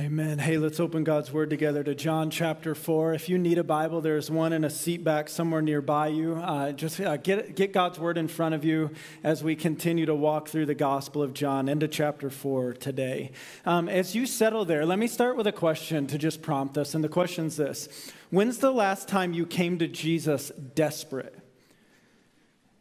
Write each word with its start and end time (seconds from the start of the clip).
Amen. 0.00 0.38
Hey, 0.38 0.56
let's 0.56 0.80
open 0.80 1.04
God's 1.04 1.30
Word 1.30 1.50
together 1.50 1.84
to 1.84 1.94
John 1.94 2.30
chapter 2.30 2.74
4. 2.74 3.12
If 3.12 3.28
you 3.28 3.36
need 3.36 3.58
a 3.58 3.64
Bible, 3.64 4.00
there's 4.00 4.30
one 4.30 4.54
in 4.54 4.64
a 4.64 4.70
seat 4.70 5.04
back 5.04 5.28
somewhere 5.28 5.60
nearby 5.60 6.08
you. 6.08 6.36
Uh, 6.36 6.72
just 6.72 6.98
uh, 6.98 7.18
get, 7.18 7.54
get 7.54 7.74
God's 7.74 7.98
Word 7.98 8.16
in 8.16 8.26
front 8.26 8.54
of 8.54 8.64
you 8.64 8.92
as 9.22 9.44
we 9.44 9.54
continue 9.54 10.06
to 10.06 10.14
walk 10.14 10.48
through 10.48 10.64
the 10.64 10.74
Gospel 10.74 11.22
of 11.22 11.34
John 11.34 11.68
into 11.68 11.88
chapter 11.88 12.30
4 12.30 12.72
today. 12.72 13.32
Um, 13.66 13.86
as 13.86 14.14
you 14.14 14.24
settle 14.24 14.64
there, 14.64 14.86
let 14.86 14.98
me 14.98 15.06
start 15.06 15.36
with 15.36 15.46
a 15.46 15.52
question 15.52 16.06
to 16.06 16.16
just 16.16 16.40
prompt 16.40 16.78
us. 16.78 16.94
And 16.94 17.04
the 17.04 17.10
question's 17.10 17.56
this 17.56 17.86
When's 18.30 18.56
the 18.58 18.72
last 18.72 19.08
time 19.08 19.34
you 19.34 19.44
came 19.44 19.78
to 19.78 19.88
Jesus 19.88 20.50
desperate? 20.74 21.41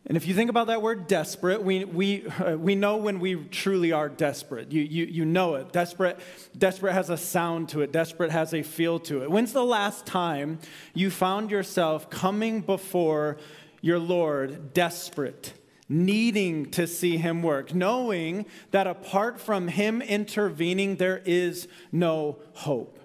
And 0.07 0.17
if 0.17 0.25
you 0.25 0.33
think 0.33 0.49
about 0.49 0.67
that 0.67 0.81
word 0.81 1.05
desperate, 1.07 1.61
we, 1.61 1.85
we, 1.85 2.25
uh, 2.27 2.57
we 2.57 2.73
know 2.73 2.97
when 2.97 3.19
we 3.19 3.35
truly 3.35 3.91
are 3.91 4.09
desperate. 4.09 4.71
You, 4.71 4.81
you, 4.81 5.05
you 5.05 5.25
know 5.25 5.55
it. 5.55 5.71
Desperate, 5.71 6.19
desperate 6.57 6.93
has 6.93 7.11
a 7.11 7.17
sound 7.17 7.69
to 7.69 7.81
it, 7.81 7.91
desperate 7.91 8.31
has 8.31 8.53
a 8.53 8.63
feel 8.63 8.99
to 9.01 9.21
it. 9.21 9.29
When's 9.29 9.53
the 9.53 9.63
last 9.63 10.07
time 10.07 10.59
you 10.95 11.11
found 11.11 11.51
yourself 11.51 12.09
coming 12.09 12.61
before 12.61 13.37
your 13.81 13.99
Lord 13.99 14.73
desperate? 14.73 15.53
Needing 15.87 16.71
to 16.71 16.87
see 16.87 17.17
him 17.17 17.43
work, 17.43 17.75
knowing 17.75 18.45
that 18.71 18.87
apart 18.87 19.39
from 19.39 19.67
him 19.67 20.01
intervening, 20.01 20.95
there 20.95 21.21
is 21.25 21.67
no 21.91 22.39
hope. 22.53 23.00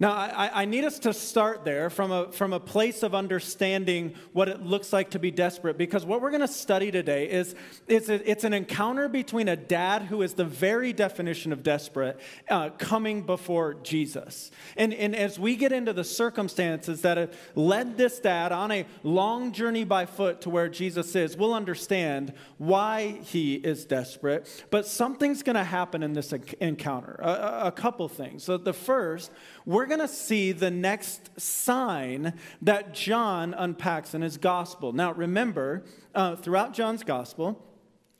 Now, 0.00 0.12
I, 0.12 0.62
I, 0.62 0.64
need 0.64 0.84
us 0.86 0.98
to 1.00 1.12
start 1.12 1.66
there 1.66 1.90
from 1.90 2.10
a, 2.10 2.32
from 2.32 2.54
a 2.54 2.58
place 2.58 3.02
of 3.02 3.14
understanding 3.14 4.14
what 4.32 4.48
it 4.48 4.62
looks 4.62 4.94
like 4.94 5.10
to 5.10 5.18
be 5.18 5.30
desperate, 5.30 5.76
because 5.76 6.06
what 6.06 6.22
we're 6.22 6.30
going 6.30 6.40
to 6.40 6.48
study 6.48 6.90
today 6.90 7.30
is, 7.30 7.54
is 7.86 8.08
a, 8.08 8.30
it's 8.30 8.44
an 8.44 8.54
encounter 8.54 9.10
between 9.10 9.46
a 9.46 9.56
dad 9.56 10.04
who 10.04 10.22
is 10.22 10.32
the 10.32 10.44
very 10.46 10.94
definition 10.94 11.52
of 11.52 11.62
desperate 11.62 12.18
uh, 12.48 12.70
coming 12.70 13.20
before 13.20 13.74
Jesus. 13.74 14.50
And, 14.74 14.94
and 14.94 15.14
as 15.14 15.38
we 15.38 15.54
get 15.54 15.70
into 15.70 15.92
the 15.92 16.04
circumstances 16.04 17.02
that 17.02 17.18
have 17.18 17.36
led 17.54 17.98
this 17.98 18.20
dad 18.20 18.52
on 18.52 18.72
a 18.72 18.86
long 19.02 19.52
journey 19.52 19.84
by 19.84 20.06
foot 20.06 20.40
to 20.42 20.50
where 20.50 20.70
Jesus 20.70 21.14
is, 21.14 21.36
we'll 21.36 21.52
understand 21.52 22.32
why 22.56 23.18
he 23.24 23.56
is 23.56 23.84
desperate. 23.84 24.64
But 24.70 24.86
something's 24.86 25.42
going 25.42 25.56
to 25.56 25.64
happen 25.64 26.02
in 26.02 26.14
this 26.14 26.32
encounter, 26.58 27.20
a, 27.20 27.66
a 27.66 27.72
couple 27.72 28.08
things. 28.08 28.44
So, 28.44 28.56
the 28.56 28.72
first, 28.72 29.30
we're 29.66 29.89
going 29.90 30.00
to 30.00 30.08
see 30.08 30.52
the 30.52 30.70
next 30.70 31.38
sign 31.38 32.32
that 32.62 32.94
John 32.94 33.52
unpacks 33.52 34.14
in 34.14 34.22
his 34.22 34.38
gospel. 34.38 34.92
Now, 34.92 35.12
remember, 35.12 35.84
uh, 36.14 36.36
throughout 36.36 36.72
John's 36.72 37.04
gospel, 37.04 37.62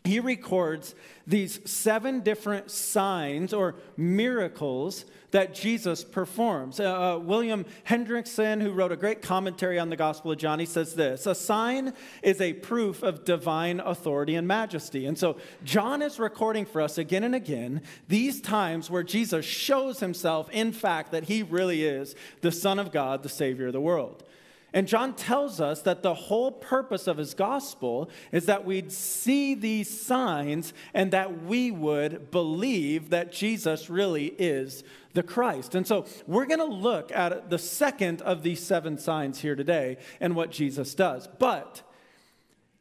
he 0.04 0.18
records 0.18 0.94
these 1.26 1.60
seven 1.70 2.20
different 2.20 2.70
signs 2.70 3.52
or 3.52 3.76
miracles 3.96 5.04
that 5.30 5.54
Jesus 5.54 6.02
performs. 6.02 6.80
Uh, 6.80 7.14
uh, 7.14 7.18
William 7.18 7.64
Hendriksen, 7.84 8.60
who 8.60 8.72
wrote 8.72 8.92
a 8.92 8.96
great 8.96 9.22
commentary 9.22 9.78
on 9.78 9.90
the 9.90 9.96
Gospel 9.96 10.32
of 10.32 10.38
John, 10.38 10.58
he 10.58 10.66
says 10.66 10.94
this 10.94 11.26
A 11.26 11.34
sign 11.34 11.92
is 12.22 12.40
a 12.40 12.54
proof 12.54 13.02
of 13.02 13.24
divine 13.24 13.80
authority 13.80 14.34
and 14.34 14.48
majesty. 14.48 15.06
And 15.06 15.18
so 15.18 15.36
John 15.64 16.02
is 16.02 16.18
recording 16.18 16.64
for 16.64 16.80
us 16.80 16.98
again 16.98 17.22
and 17.22 17.34
again 17.34 17.82
these 18.08 18.40
times 18.40 18.90
where 18.90 19.02
Jesus 19.02 19.44
shows 19.44 20.00
himself, 20.00 20.48
in 20.50 20.72
fact, 20.72 21.12
that 21.12 21.24
he 21.24 21.42
really 21.42 21.84
is 21.84 22.14
the 22.40 22.52
Son 22.52 22.78
of 22.78 22.90
God, 22.90 23.22
the 23.22 23.28
Savior 23.28 23.68
of 23.68 23.72
the 23.72 23.80
world. 23.80 24.24
And 24.72 24.86
John 24.86 25.14
tells 25.14 25.60
us 25.60 25.82
that 25.82 26.02
the 26.02 26.14
whole 26.14 26.52
purpose 26.52 27.06
of 27.06 27.16
his 27.16 27.34
gospel 27.34 28.08
is 28.30 28.46
that 28.46 28.64
we'd 28.64 28.92
see 28.92 29.54
these 29.54 29.88
signs 29.88 30.72
and 30.94 31.10
that 31.10 31.42
we 31.44 31.70
would 31.70 32.30
believe 32.30 33.10
that 33.10 33.32
Jesus 33.32 33.90
really 33.90 34.26
is 34.38 34.84
the 35.14 35.22
Christ. 35.24 35.74
And 35.74 35.86
so 35.86 36.06
we're 36.26 36.46
going 36.46 36.60
to 36.60 36.64
look 36.64 37.10
at 37.10 37.50
the 37.50 37.58
second 37.58 38.22
of 38.22 38.42
these 38.42 38.62
seven 38.62 38.96
signs 38.96 39.40
here 39.40 39.56
today 39.56 39.96
and 40.20 40.36
what 40.36 40.52
Jesus 40.52 40.94
does. 40.94 41.26
But 41.26 41.82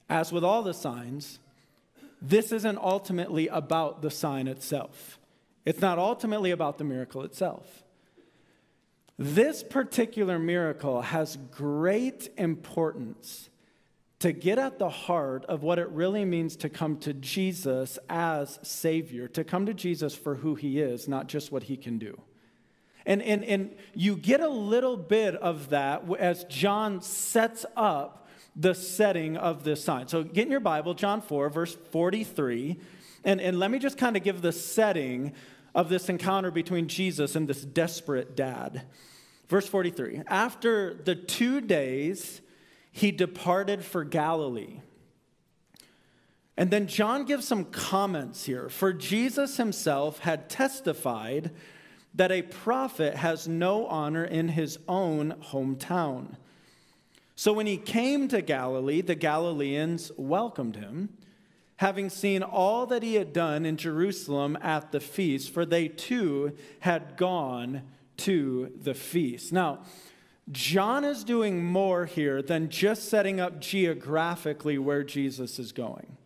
as 0.09 0.31
with 0.31 0.43
all 0.43 0.61
the 0.61 0.73
signs, 0.73 1.39
this 2.21 2.51
isn't 2.51 2.77
ultimately 2.77 3.47
about 3.47 4.01
the 4.01 4.11
sign 4.11 4.47
itself. 4.47 5.17
It's 5.65 5.81
not 5.81 5.97
ultimately 5.97 6.51
about 6.51 6.77
the 6.77 6.83
miracle 6.83 7.23
itself. 7.23 7.83
This 9.21 9.63
particular 9.63 10.39
miracle 10.39 11.01
has 11.01 11.37
great 11.51 12.29
importance 12.37 13.49
to 14.19 14.31
get 14.31 14.57
at 14.57 14.79
the 14.79 14.87
heart 14.87 15.43
of 15.49 15.61
what 15.61 15.77
it 15.77 15.89
really 15.89 16.23
means 16.23 16.55
to 16.55 16.69
come 16.69 16.95
to 16.99 17.11
Jesus 17.13 17.99
as 18.09 18.59
Savior, 18.63 19.27
to 19.27 19.43
come 19.43 19.65
to 19.65 19.73
Jesus 19.73 20.15
for 20.15 20.35
who 20.35 20.55
He 20.55 20.79
is, 20.79 21.09
not 21.09 21.27
just 21.27 21.51
what 21.51 21.63
He 21.63 21.75
can 21.75 21.97
do. 21.97 22.17
And, 23.05 23.21
and, 23.21 23.43
and 23.43 23.75
you 23.93 24.15
get 24.15 24.39
a 24.39 24.47
little 24.47 24.95
bit 24.95 25.35
of 25.35 25.71
that 25.71 26.03
as 26.17 26.45
John 26.45 27.01
sets 27.01 27.65
up 27.75 28.25
the 28.55 28.73
setting 28.73 29.35
of 29.35 29.65
this 29.65 29.83
sign. 29.83 30.07
So 30.07 30.23
get 30.23 30.45
in 30.45 30.51
your 30.51 30.61
Bible, 30.61 30.93
John 30.93 31.21
4, 31.21 31.49
verse 31.49 31.75
43, 31.91 32.79
and, 33.25 33.41
and 33.41 33.59
let 33.59 33.69
me 33.69 33.79
just 33.79 33.97
kind 33.97 34.15
of 34.15 34.23
give 34.23 34.41
the 34.41 34.53
setting 34.53 35.33
of 35.75 35.89
this 35.89 36.07
encounter 36.07 36.51
between 36.51 36.87
Jesus 36.87 37.35
and 37.35 37.49
this 37.49 37.65
desperate 37.65 38.37
dad. 38.37 38.83
Verse 39.49 39.67
43 39.67 40.21
After 40.27 40.93
the 40.93 41.15
two 41.15 41.59
days, 41.59 42.41
he 42.91 43.11
departed 43.11 43.83
for 43.83 44.05
Galilee. 44.05 44.79
And 46.55 46.71
then 46.71 46.87
John 46.87 47.25
gives 47.25 47.47
some 47.47 47.65
comments 47.65 48.45
here. 48.45 48.69
For 48.69 48.93
Jesus 48.93 49.57
himself 49.57 50.19
had 50.19 50.49
testified 50.49 51.51
that 52.13 52.31
a 52.31 52.41
prophet 52.41 53.15
has 53.15 53.47
no 53.47 53.87
honor 53.87 54.25
in 54.25 54.49
his 54.49 54.77
own 54.87 55.35
hometown. 55.51 56.35
So 57.35 57.53
when 57.53 57.65
he 57.65 57.77
came 57.77 58.27
to 58.27 58.41
Galilee, 58.41 59.01
the 59.01 59.15
Galileans 59.15 60.11
welcomed 60.17 60.75
him, 60.75 61.09
having 61.77 62.09
seen 62.09 62.43
all 62.43 62.85
that 62.87 63.03
he 63.03 63.15
had 63.15 63.31
done 63.31 63.65
in 63.65 63.77
Jerusalem 63.77 64.57
at 64.61 64.91
the 64.91 64.99
feast, 64.99 65.53
for 65.53 65.65
they 65.65 65.87
too 65.87 66.57
had 66.81 67.15
gone 67.15 67.83
to 68.19 68.71
the 68.81 68.93
feast. 68.93 69.51
Now, 69.51 69.79
John 70.51 71.03
is 71.03 71.23
doing 71.23 71.63
more 71.63 72.05
here 72.05 72.41
than 72.41 72.69
just 72.69 73.09
setting 73.09 73.39
up 73.39 73.59
geographically 73.59 74.77
where 74.77 75.03
Jesus 75.03 75.59
is 75.59 75.71
going. 75.71 76.17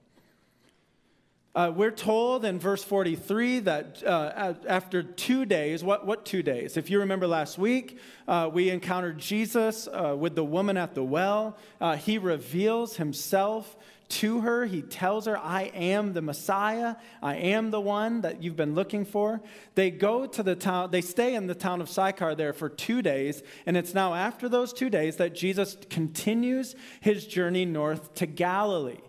Uh, 1.55 1.71
we're 1.75 1.91
told 1.91 2.45
in 2.45 2.57
verse 2.57 2.83
43 2.83 3.59
that 3.59 4.01
uh, 4.03 4.55
after 4.67 5.03
two 5.03 5.45
days, 5.45 5.83
what, 5.83 6.03
what 6.03 6.25
two 6.25 6.41
days? 6.41 6.77
If 6.77 6.89
you 6.89 6.99
remember 6.99 7.27
last 7.27 7.59
week, 7.59 7.99
uh, 8.27 8.49
we 8.51 8.71
encountered 8.71 9.19
Jesus 9.19 9.87
uh, 9.87 10.15
with 10.17 10.33
the 10.33 10.43
woman 10.43 10.77
at 10.77 10.95
the 10.95 11.03
well. 11.03 11.55
Uh, 11.79 11.95
he 11.95 12.17
reveals 12.17 12.95
himself 12.95 13.75
to 14.09 14.41
her. 14.41 14.65
He 14.65 14.81
tells 14.81 15.25
her, 15.25 15.37
I 15.37 15.63
am 15.73 16.13
the 16.13 16.21
Messiah. 16.21 16.95
I 17.21 17.35
am 17.35 17.71
the 17.71 17.81
one 17.81 18.21
that 18.21 18.43
you've 18.43 18.55
been 18.55 18.75
looking 18.75 19.05
for. 19.05 19.41
They 19.75 19.91
go 19.91 20.25
to 20.25 20.43
the 20.43 20.55
town, 20.55 20.91
they 20.91 21.01
stay 21.01 21.35
in 21.35 21.47
the 21.47 21.55
town 21.55 21.81
of 21.81 21.89
Sychar 21.89 22.35
there 22.35 22.53
for 22.53 22.69
two 22.69 23.01
days. 23.01 23.43
And 23.65 23.75
it's 23.75 23.93
now 23.93 24.13
after 24.13 24.47
those 24.47 24.73
two 24.73 24.89
days 24.89 25.17
that 25.17 25.33
Jesus 25.33 25.77
continues 25.89 26.75
his 27.01 27.25
journey 27.25 27.65
north 27.65 28.13
to 28.15 28.25
Galilee. 28.25 29.01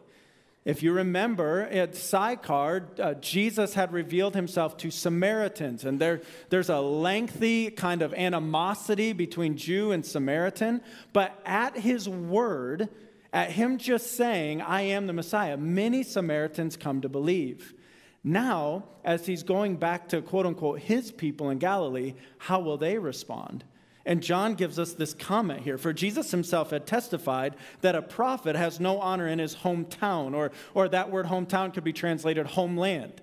If 0.65 0.83
you 0.83 0.93
remember, 0.93 1.63
at 1.65 1.95
Sychar, 1.95 2.89
uh, 2.99 3.15
Jesus 3.15 3.75
had 3.75 3.93
revealed 3.93 4.35
himself 4.35 4.79
to 4.79 4.91
Samaritans, 4.91 5.85
and 5.85 6.01
there, 6.01 6.23
there's 6.49 6.71
a 6.71 6.81
lengthy 6.81 7.71
kind 7.71 8.01
of 8.01 8.15
animosity 8.15 9.13
between 9.13 9.59
Jew 9.59 9.93
and 9.93 10.07
Samaritan. 10.07 10.81
But 11.13 11.39
at 11.45 11.77
his 11.77 12.09
word, 12.09 12.89
at 13.35 13.51
him 13.51 13.77
just 13.79 14.17
saying, 14.17 14.63
I 14.63 14.83
am 14.83 15.09
the 15.09 15.13
Messiah, 15.13 15.57
many 15.57 16.05
Samaritans 16.05 16.77
come 16.77 17.01
to 17.01 17.09
believe. 17.09 17.75
Now, 18.23 18.85
as 19.05 19.27
he's 19.27 19.43
going 19.43 19.77
back 19.77 20.09
to 20.11 20.23
quote 20.23 20.47
unquote 20.47 20.79
his 20.79 21.11
people 21.11 21.51
in 21.51 21.59
Galilee, 21.59 22.15
how 22.39 22.61
will 22.61 22.79
they 22.79 22.97
respond? 22.97 23.65
And 24.07 24.23
John 24.23 24.55
gives 24.55 24.79
us 24.79 24.93
this 24.93 25.15
comment 25.15 25.63
here. 25.63 25.79
For 25.79 25.93
Jesus 25.93 26.31
himself 26.31 26.71
had 26.71 26.87
testified 26.87 27.57
that 27.81 27.95
a 27.95 28.03
prophet 28.03 28.55
has 28.55 28.79
no 28.79 29.01
honor 29.01 29.27
in 29.27 29.39
his 29.39 29.57
hometown, 29.57 30.35
or, 30.35 30.53
or 30.75 30.89
that 30.89 31.11
word 31.11 31.27
hometown 31.27 31.73
could 31.73 31.85
be 31.85 31.93
translated 31.93 32.47
homeland. 32.47 33.23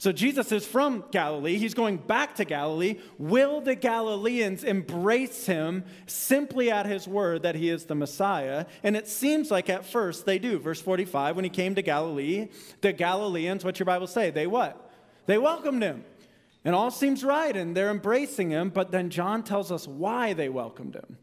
So 0.00 0.12
Jesus 0.12 0.52
is 0.52 0.64
from 0.64 1.04
Galilee. 1.10 1.58
He's 1.58 1.74
going 1.74 1.96
back 1.96 2.36
to 2.36 2.44
Galilee. 2.44 3.00
Will 3.18 3.60
the 3.60 3.74
Galileans 3.74 4.62
embrace 4.62 5.46
him 5.46 5.84
simply 6.06 6.70
at 6.70 6.86
his 6.86 7.08
word 7.08 7.42
that 7.42 7.56
he 7.56 7.68
is 7.68 7.84
the 7.84 7.96
Messiah? 7.96 8.66
And 8.84 8.96
it 8.96 9.08
seems 9.08 9.50
like 9.50 9.68
at 9.68 9.84
first 9.84 10.24
they 10.24 10.38
do. 10.38 10.60
Verse 10.60 10.80
45, 10.80 11.34
when 11.34 11.44
he 11.44 11.50
came 11.50 11.74
to 11.74 11.82
Galilee, 11.82 12.48
the 12.80 12.92
Galileans, 12.92 13.64
what 13.64 13.80
your 13.80 13.86
Bible 13.86 14.06
say? 14.06 14.30
They 14.30 14.46
what? 14.46 14.88
They 15.26 15.36
welcomed 15.36 15.82
him. 15.82 16.04
And 16.64 16.76
all 16.76 16.92
seems 16.92 17.24
right, 17.24 17.56
and 17.56 17.76
they're 17.76 17.90
embracing 17.90 18.50
him, 18.50 18.70
but 18.70 18.92
then 18.92 19.10
John 19.10 19.42
tells 19.42 19.72
us 19.72 19.88
why 19.88 20.32
they 20.32 20.48
welcomed 20.48 20.94
him. 20.94 21.18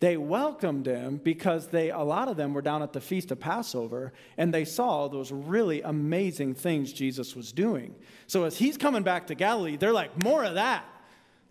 They 0.00 0.16
welcomed 0.16 0.86
him 0.86 1.16
because 1.16 1.68
they, 1.68 1.90
a 1.90 2.00
lot 2.00 2.28
of 2.28 2.36
them 2.36 2.52
were 2.52 2.60
down 2.60 2.82
at 2.82 2.92
the 2.92 3.00
feast 3.00 3.30
of 3.30 3.40
Passover 3.40 4.12
and 4.36 4.52
they 4.52 4.64
saw 4.64 5.08
those 5.08 5.32
really 5.32 5.80
amazing 5.80 6.54
things 6.54 6.92
Jesus 6.92 7.34
was 7.34 7.50
doing. 7.50 7.94
So 8.26 8.44
as 8.44 8.58
he's 8.58 8.76
coming 8.76 9.02
back 9.02 9.28
to 9.28 9.34
Galilee, 9.34 9.76
they're 9.76 9.94
like, 9.94 10.22
more 10.22 10.44
of 10.44 10.54
that. 10.54 10.84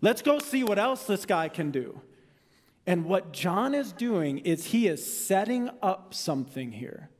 Let's 0.00 0.22
go 0.22 0.38
see 0.38 0.62
what 0.62 0.78
else 0.78 1.04
this 1.04 1.26
guy 1.26 1.48
can 1.48 1.72
do. 1.72 2.00
And 2.86 3.04
what 3.04 3.32
John 3.32 3.74
is 3.74 3.92
doing 3.92 4.38
is 4.38 4.66
he 4.66 4.86
is 4.86 5.26
setting 5.26 5.68
up 5.82 6.14
something 6.14 6.70
here. 6.70 7.10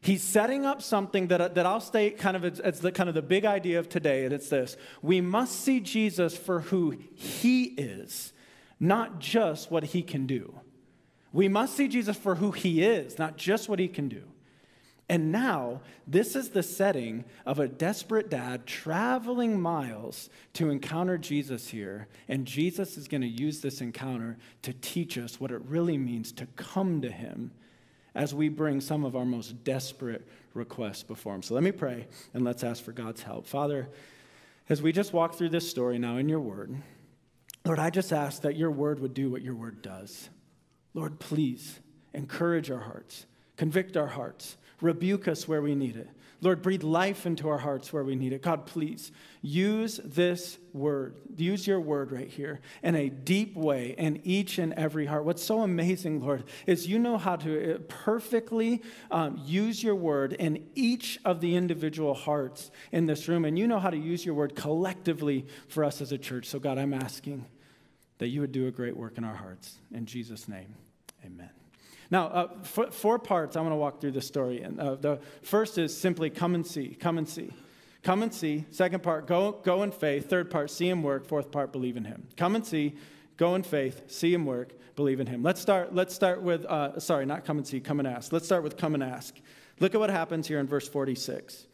He's 0.00 0.22
setting 0.22 0.64
up 0.66 0.82
something 0.82 1.28
that, 1.28 1.54
that 1.54 1.66
I'll 1.66 1.80
state 1.80 2.18
kind 2.18 2.36
of 2.36 2.44
as, 2.60 2.80
the 2.80 2.90
kind 2.90 3.08
of 3.08 3.14
the 3.14 3.22
big 3.22 3.44
idea 3.44 3.78
of 3.78 3.88
today, 3.88 4.24
and 4.24 4.32
it's 4.32 4.48
this. 4.48 4.76
We 5.00 5.20
must 5.20 5.60
see 5.60 5.80
Jesus 5.80 6.36
for 6.36 6.60
who 6.60 6.98
he 7.14 7.64
is, 7.64 8.32
not 8.82 9.20
just 9.20 9.70
what 9.70 9.84
he 9.84 10.02
can 10.02 10.26
do. 10.26 10.58
We 11.32 11.46
must 11.46 11.76
see 11.76 11.86
Jesus 11.86 12.16
for 12.16 12.34
who 12.34 12.50
he 12.50 12.82
is, 12.82 13.18
not 13.18 13.36
just 13.36 13.68
what 13.68 13.78
he 13.78 13.86
can 13.86 14.08
do. 14.08 14.24
And 15.08 15.30
now, 15.30 15.82
this 16.06 16.34
is 16.34 16.50
the 16.50 16.62
setting 16.62 17.24
of 17.46 17.58
a 17.58 17.68
desperate 17.68 18.28
dad 18.28 18.66
traveling 18.66 19.60
miles 19.60 20.30
to 20.54 20.70
encounter 20.70 21.16
Jesus 21.16 21.68
here. 21.68 22.08
And 22.28 22.46
Jesus 22.46 22.96
is 22.96 23.08
going 23.08 23.20
to 23.20 23.26
use 23.26 23.60
this 23.60 23.80
encounter 23.80 24.36
to 24.62 24.72
teach 24.72 25.16
us 25.16 25.40
what 25.40 25.52
it 25.52 25.62
really 25.66 25.96
means 25.96 26.32
to 26.32 26.46
come 26.56 27.00
to 27.02 27.10
him 27.10 27.52
as 28.14 28.34
we 28.34 28.48
bring 28.48 28.80
some 28.80 29.04
of 29.04 29.14
our 29.16 29.24
most 29.24 29.64
desperate 29.64 30.26
requests 30.54 31.02
before 31.02 31.34
Him. 31.34 31.42
So 31.42 31.54
let 31.54 31.62
me 31.62 31.72
pray 31.72 32.08
and 32.34 32.44
let's 32.44 32.64
ask 32.64 32.84
for 32.84 32.92
God's 32.92 33.22
help. 33.22 33.46
Father, 33.46 33.88
as 34.68 34.82
we 34.82 34.92
just 34.92 35.12
walk 35.12 35.34
through 35.34 35.48
this 35.50 35.68
story 35.68 35.98
now 35.98 36.18
in 36.18 36.28
your 36.28 36.40
word, 36.40 36.74
Lord, 37.64 37.78
I 37.78 37.90
just 37.90 38.12
ask 38.12 38.42
that 38.42 38.56
your 38.56 38.70
word 38.70 39.00
would 39.00 39.14
do 39.14 39.30
what 39.30 39.42
your 39.42 39.54
word 39.54 39.82
does. 39.82 40.28
Lord, 40.94 41.20
please 41.20 41.80
encourage 42.12 42.70
our 42.70 42.80
hearts, 42.80 43.26
convict 43.56 43.96
our 43.96 44.08
hearts, 44.08 44.56
rebuke 44.80 45.28
us 45.28 45.46
where 45.46 45.62
we 45.62 45.74
need 45.74 45.96
it. 45.96 46.08
Lord, 46.42 46.60
breathe 46.60 46.82
life 46.82 47.24
into 47.24 47.48
our 47.48 47.58
hearts 47.58 47.92
where 47.92 48.02
we 48.02 48.16
need 48.16 48.32
it. 48.32 48.42
God, 48.42 48.66
please 48.66 49.12
use 49.42 50.00
this 50.04 50.58
word, 50.72 51.14
use 51.36 51.68
your 51.68 51.80
word 51.80 52.10
right 52.10 52.28
here 52.28 52.60
in 52.82 52.96
a 52.96 53.08
deep 53.08 53.54
way 53.56 53.94
in 53.96 54.20
each 54.24 54.58
and 54.58 54.72
every 54.72 55.06
heart. 55.06 55.24
What's 55.24 55.42
so 55.42 55.60
amazing, 55.60 56.20
Lord, 56.20 56.42
is 56.66 56.88
you 56.88 56.98
know 56.98 57.16
how 57.16 57.36
to 57.36 57.76
uh, 57.76 57.78
perfectly 57.86 58.82
um, 59.12 59.40
use 59.44 59.84
your 59.84 59.94
word 59.94 60.32
in 60.32 60.68
each 60.74 61.20
of 61.24 61.40
the 61.40 61.54
individual 61.54 62.12
hearts 62.12 62.72
in 62.90 63.06
this 63.06 63.28
room, 63.28 63.44
and 63.44 63.56
you 63.56 63.68
know 63.68 63.78
how 63.78 63.90
to 63.90 63.96
use 63.96 64.26
your 64.26 64.34
word 64.34 64.56
collectively 64.56 65.46
for 65.68 65.84
us 65.84 66.00
as 66.00 66.10
a 66.10 66.18
church. 66.18 66.46
So, 66.46 66.58
God, 66.58 66.76
I'm 66.76 66.92
asking 66.92 67.46
that 68.18 68.28
you 68.28 68.40
would 68.40 68.52
do 68.52 68.66
a 68.66 68.72
great 68.72 68.96
work 68.96 69.16
in 69.16 69.22
our 69.22 69.36
hearts. 69.36 69.78
In 69.94 70.06
Jesus' 70.06 70.48
name, 70.48 70.74
amen. 71.24 71.61
Now, 72.12 72.26
uh, 72.26 72.48
f- 72.60 72.92
four 72.92 73.18
parts 73.18 73.56
I 73.56 73.62
want 73.62 73.72
to 73.72 73.76
walk 73.76 74.02
through 74.02 74.10
this 74.10 74.26
story. 74.26 74.60
And 74.60 74.78
uh, 74.78 74.96
the 74.96 75.18
first 75.40 75.78
is 75.78 75.96
simply 75.96 76.28
come 76.28 76.54
and 76.54 76.64
see, 76.64 76.88
come 76.88 77.16
and 77.16 77.26
see. 77.26 77.50
Come 78.02 78.22
and 78.22 78.34
see. 78.34 78.66
Second 78.70 79.02
part, 79.02 79.26
go, 79.26 79.52
go 79.64 79.82
in 79.82 79.92
faith. 79.92 80.28
Third 80.28 80.50
part, 80.50 80.70
see 80.70 80.90
him 80.90 81.02
work. 81.02 81.24
Fourth 81.26 81.50
part, 81.50 81.72
believe 81.72 81.96
in 81.96 82.04
him. 82.04 82.28
Come 82.36 82.54
and 82.54 82.66
see, 82.66 82.96
go 83.38 83.54
in 83.54 83.62
faith, 83.62 84.10
see 84.10 84.34
him 84.34 84.44
work, 84.44 84.74
believe 84.94 85.20
in 85.20 85.26
him. 85.26 85.42
Let's 85.42 85.62
start, 85.62 85.94
let's 85.94 86.14
start 86.14 86.42
with, 86.42 86.66
uh, 86.66 87.00
sorry, 87.00 87.24
not 87.24 87.46
come 87.46 87.56
and 87.56 87.66
see, 87.66 87.80
come 87.80 87.98
and 87.98 88.06
ask. 88.06 88.30
Let's 88.30 88.44
start 88.44 88.62
with 88.62 88.76
come 88.76 88.92
and 88.92 89.02
ask. 89.02 89.34
Look 89.80 89.94
at 89.94 89.98
what 89.98 90.10
happens 90.10 90.46
here 90.46 90.58
in 90.58 90.66
verse 90.66 90.86
46. 90.86 91.66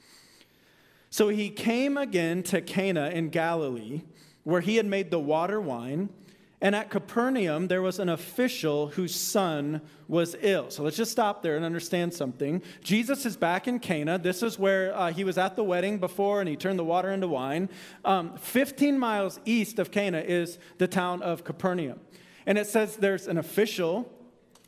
So 1.10 1.30
he 1.30 1.50
came 1.50 1.96
again 1.96 2.44
to 2.44 2.60
Cana 2.60 3.08
in 3.08 3.30
Galilee, 3.30 4.02
where 4.44 4.60
he 4.60 4.76
had 4.76 4.86
made 4.86 5.10
the 5.10 5.18
water 5.18 5.60
wine. 5.60 6.10
And 6.60 6.74
at 6.74 6.90
Capernaum, 6.90 7.68
there 7.68 7.82
was 7.82 8.00
an 8.00 8.08
official 8.08 8.88
whose 8.88 9.14
son 9.14 9.80
was 10.08 10.34
ill. 10.40 10.70
So 10.70 10.82
let's 10.82 10.96
just 10.96 11.12
stop 11.12 11.40
there 11.40 11.54
and 11.56 11.64
understand 11.64 12.12
something. 12.12 12.62
Jesus 12.82 13.24
is 13.24 13.36
back 13.36 13.68
in 13.68 13.78
Cana. 13.78 14.18
This 14.18 14.42
is 14.42 14.58
where 14.58 14.92
uh, 14.96 15.12
he 15.12 15.22
was 15.22 15.38
at 15.38 15.54
the 15.54 15.62
wedding 15.62 15.98
before 15.98 16.40
and 16.40 16.48
he 16.48 16.56
turned 16.56 16.78
the 16.78 16.84
water 16.84 17.12
into 17.12 17.28
wine. 17.28 17.68
Um, 18.04 18.36
15 18.38 18.98
miles 18.98 19.38
east 19.44 19.78
of 19.78 19.92
Cana 19.92 20.18
is 20.18 20.58
the 20.78 20.88
town 20.88 21.22
of 21.22 21.44
Capernaum. 21.44 22.00
And 22.44 22.58
it 22.58 22.66
says 22.66 22.96
there's 22.96 23.28
an 23.28 23.38
official 23.38 24.12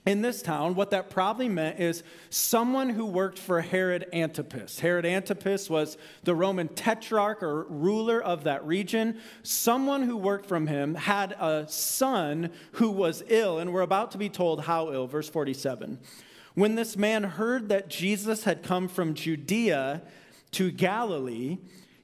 in 0.07 0.23
this 0.23 0.41
town, 0.41 0.75
what 0.75 0.91
that 0.91 1.11
probably 1.11 1.49
meant 1.49 1.79
is 1.79 2.03
someone 2.31 2.89
who 2.89 3.05
worked 3.05 3.39
for 3.39 3.61
Herod 3.61 4.07
Antipas. 4.13 4.81
Herod 4.81 5.05
Antipas 5.05 5.69
was 5.69 5.99
the 6.25 6.35
Roman 6.35 6.69
tetrarch 6.69 7.43
or 7.43 7.65
ruler 7.65 8.23
of 8.23 8.45
that 8.45 8.67
region. 8.67 9.21
Someone 9.43 10.03
who 10.03 10.17
worked 10.17 10.47
from 10.47 10.67
him 10.67 10.95
had 10.95 11.33
a 11.33 11.67
son 11.69 12.51
who 12.73 12.91
was 12.91 13.23
ill, 13.29 13.59
and 13.59 13.75
we're 13.75 13.83
about 13.83 14.11
to 14.13 14.19
be 14.19 14.31
told 14.31 14.63
how 14.63 14.91
ill. 14.91 15.07
Verse 15.07 15.29
47. 15.29 15.99
When 16.55 16.77
this 16.77 16.97
man 16.97 17.23
heard 17.23 17.69
that 17.69 17.89
Jesus 17.89 18.45
had 18.45 18.63
come 18.63 18.89
from 18.89 19.15
Judea 19.15 20.03
to 20.53 20.71
Galilee, 20.71 21.59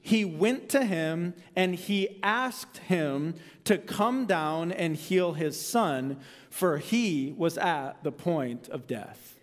he 0.07 0.23
went 0.23 0.69
to 0.69 0.85
him 0.85 1.33
and 1.53 1.75
he 1.75 2.17
asked 2.23 2.77
him 2.77 3.35
to 3.65 3.77
come 3.77 4.25
down 4.25 4.71
and 4.71 4.95
heal 4.95 5.33
his 5.33 5.59
son, 5.59 6.17
for 6.49 6.77
he 6.77 7.33
was 7.35 7.57
at 7.57 8.01
the 8.05 8.11
point 8.13 8.69
of 8.69 8.87
death. 8.87 9.35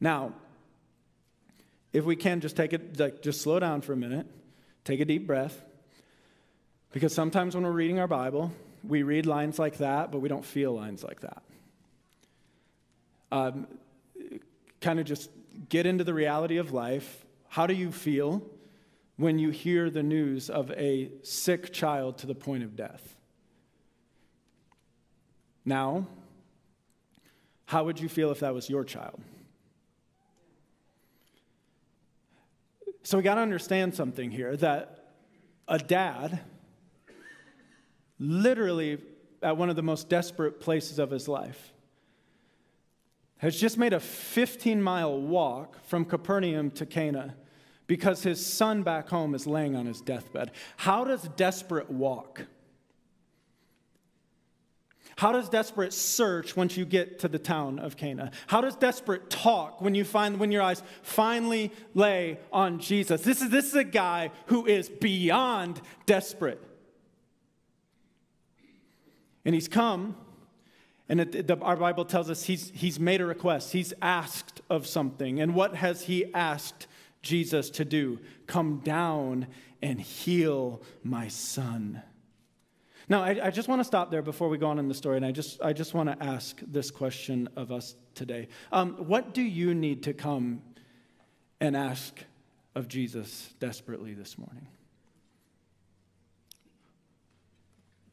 Now, 0.00 0.32
if 1.92 2.06
we 2.06 2.16
can 2.16 2.40
just 2.40 2.56
take 2.56 2.72
it, 2.72 2.98
like, 2.98 3.20
just 3.20 3.42
slow 3.42 3.60
down 3.60 3.82
for 3.82 3.92
a 3.92 3.96
minute, 3.96 4.26
take 4.84 5.00
a 5.00 5.04
deep 5.04 5.26
breath, 5.26 5.60
because 6.90 7.14
sometimes 7.14 7.54
when 7.54 7.62
we're 7.62 7.70
reading 7.70 7.98
our 7.98 8.08
Bible, 8.08 8.50
we 8.82 9.02
read 9.02 9.26
lines 9.26 9.58
like 9.58 9.76
that, 9.78 10.10
but 10.10 10.20
we 10.20 10.30
don't 10.30 10.46
feel 10.46 10.72
lines 10.72 11.04
like 11.04 11.20
that. 11.20 11.42
Um, 13.30 13.66
kind 14.80 14.98
of 14.98 15.04
just 15.04 15.28
get 15.68 15.84
into 15.84 16.04
the 16.04 16.14
reality 16.14 16.56
of 16.56 16.72
life. 16.72 17.26
How 17.48 17.66
do 17.66 17.74
you 17.74 17.92
feel? 17.92 18.42
When 19.18 19.36
you 19.36 19.50
hear 19.50 19.90
the 19.90 20.02
news 20.02 20.48
of 20.48 20.70
a 20.70 21.10
sick 21.22 21.72
child 21.72 22.16
to 22.18 22.26
the 22.26 22.36
point 22.36 22.62
of 22.62 22.76
death. 22.76 23.16
Now, 25.64 26.06
how 27.66 27.84
would 27.84 28.00
you 28.00 28.08
feel 28.08 28.30
if 28.30 28.40
that 28.40 28.54
was 28.54 28.70
your 28.70 28.84
child? 28.84 29.20
So 33.02 33.18
we 33.18 33.24
got 33.24 33.34
to 33.34 33.40
understand 33.40 33.94
something 33.94 34.30
here 34.30 34.56
that 34.56 35.14
a 35.66 35.78
dad, 35.78 36.40
literally 38.20 38.98
at 39.42 39.56
one 39.56 39.68
of 39.68 39.74
the 39.74 39.82
most 39.82 40.08
desperate 40.08 40.60
places 40.60 41.00
of 41.00 41.10
his 41.10 41.26
life, 41.26 41.72
has 43.38 43.60
just 43.60 43.78
made 43.78 43.92
a 43.92 44.00
15 44.00 44.80
mile 44.80 45.20
walk 45.20 45.84
from 45.86 46.04
Capernaum 46.04 46.70
to 46.72 46.86
Cana 46.86 47.34
because 47.88 48.22
his 48.22 48.44
son 48.44 48.84
back 48.84 49.08
home 49.08 49.34
is 49.34 49.48
laying 49.48 49.74
on 49.74 49.86
his 49.86 50.00
deathbed. 50.00 50.52
How 50.76 51.02
does 51.02 51.22
desperate 51.36 51.90
walk? 51.90 52.46
How 55.16 55.32
does 55.32 55.48
desperate 55.48 55.92
search 55.92 56.54
once 56.54 56.76
you 56.76 56.84
get 56.84 57.18
to 57.20 57.28
the 57.28 57.40
town 57.40 57.80
of 57.80 57.96
Cana? 57.96 58.30
How 58.46 58.60
does 58.60 58.76
desperate 58.76 59.28
talk 59.28 59.80
when 59.80 59.96
you 59.96 60.04
find 60.04 60.38
when 60.38 60.52
your 60.52 60.62
eyes 60.62 60.80
finally 61.02 61.72
lay 61.94 62.38
on 62.52 62.78
Jesus? 62.78 63.22
This 63.22 63.42
is 63.42 63.50
this 63.50 63.66
is 63.66 63.74
a 63.74 63.84
guy 63.84 64.30
who 64.46 64.64
is 64.66 64.88
beyond 64.88 65.80
desperate. 66.06 66.62
And 69.44 69.56
he's 69.56 69.66
come 69.66 70.14
and 71.08 71.20
it, 71.20 71.46
the, 71.46 71.58
our 71.60 71.76
Bible 71.76 72.04
tells 72.04 72.28
us 72.28 72.44
he's, 72.44 72.70
he's 72.74 73.00
made 73.00 73.20
a 73.20 73.26
request. 73.26 73.72
He's 73.72 73.94
asked 74.02 74.60
of 74.68 74.86
something. 74.86 75.40
And 75.40 75.54
what 75.54 75.76
has 75.76 76.02
he 76.02 76.32
asked 76.34 76.86
Jesus 77.22 77.70
to 77.70 77.84
do 77.84 78.20
come 78.46 78.78
down 78.78 79.46
and 79.82 80.00
heal 80.00 80.82
my 81.02 81.28
son. 81.28 82.02
Now, 83.08 83.22
I, 83.22 83.46
I 83.46 83.50
just 83.50 83.68
want 83.68 83.80
to 83.80 83.84
stop 83.84 84.10
there 84.10 84.22
before 84.22 84.48
we 84.48 84.58
go 84.58 84.66
on 84.66 84.78
in 84.78 84.88
the 84.88 84.94
story, 84.94 85.16
and 85.16 85.24
I 85.24 85.32
just, 85.32 85.62
I 85.62 85.72
just 85.72 85.94
want 85.94 86.10
to 86.10 86.24
ask 86.24 86.60
this 86.66 86.90
question 86.90 87.48
of 87.56 87.72
us 87.72 87.94
today. 88.14 88.48
Um, 88.70 88.94
what 89.06 89.32
do 89.32 89.42
you 89.42 89.74
need 89.74 90.02
to 90.02 90.12
come 90.12 90.62
and 91.60 91.76
ask 91.76 92.22
of 92.74 92.86
Jesus 92.86 93.54
desperately 93.60 94.12
this 94.12 94.36
morning? 94.36 94.68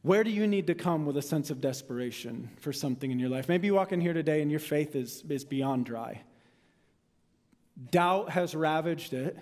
Where 0.02 0.24
do 0.24 0.30
you 0.30 0.46
need 0.46 0.68
to 0.68 0.74
come 0.74 1.04
with 1.04 1.16
a 1.16 1.22
sense 1.22 1.50
of 1.50 1.60
desperation 1.60 2.48
for 2.60 2.72
something 2.72 3.10
in 3.10 3.18
your 3.18 3.28
life? 3.28 3.48
Maybe 3.48 3.66
you 3.66 3.74
walk 3.74 3.92
in 3.92 4.00
here 4.00 4.12
today 4.12 4.40
and 4.40 4.50
your 4.50 4.60
faith 4.60 4.94
is, 4.94 5.24
is 5.28 5.44
beyond 5.44 5.84
dry. 5.84 6.22
Doubt 7.90 8.30
has 8.30 8.54
ravaged 8.54 9.12
it. 9.12 9.36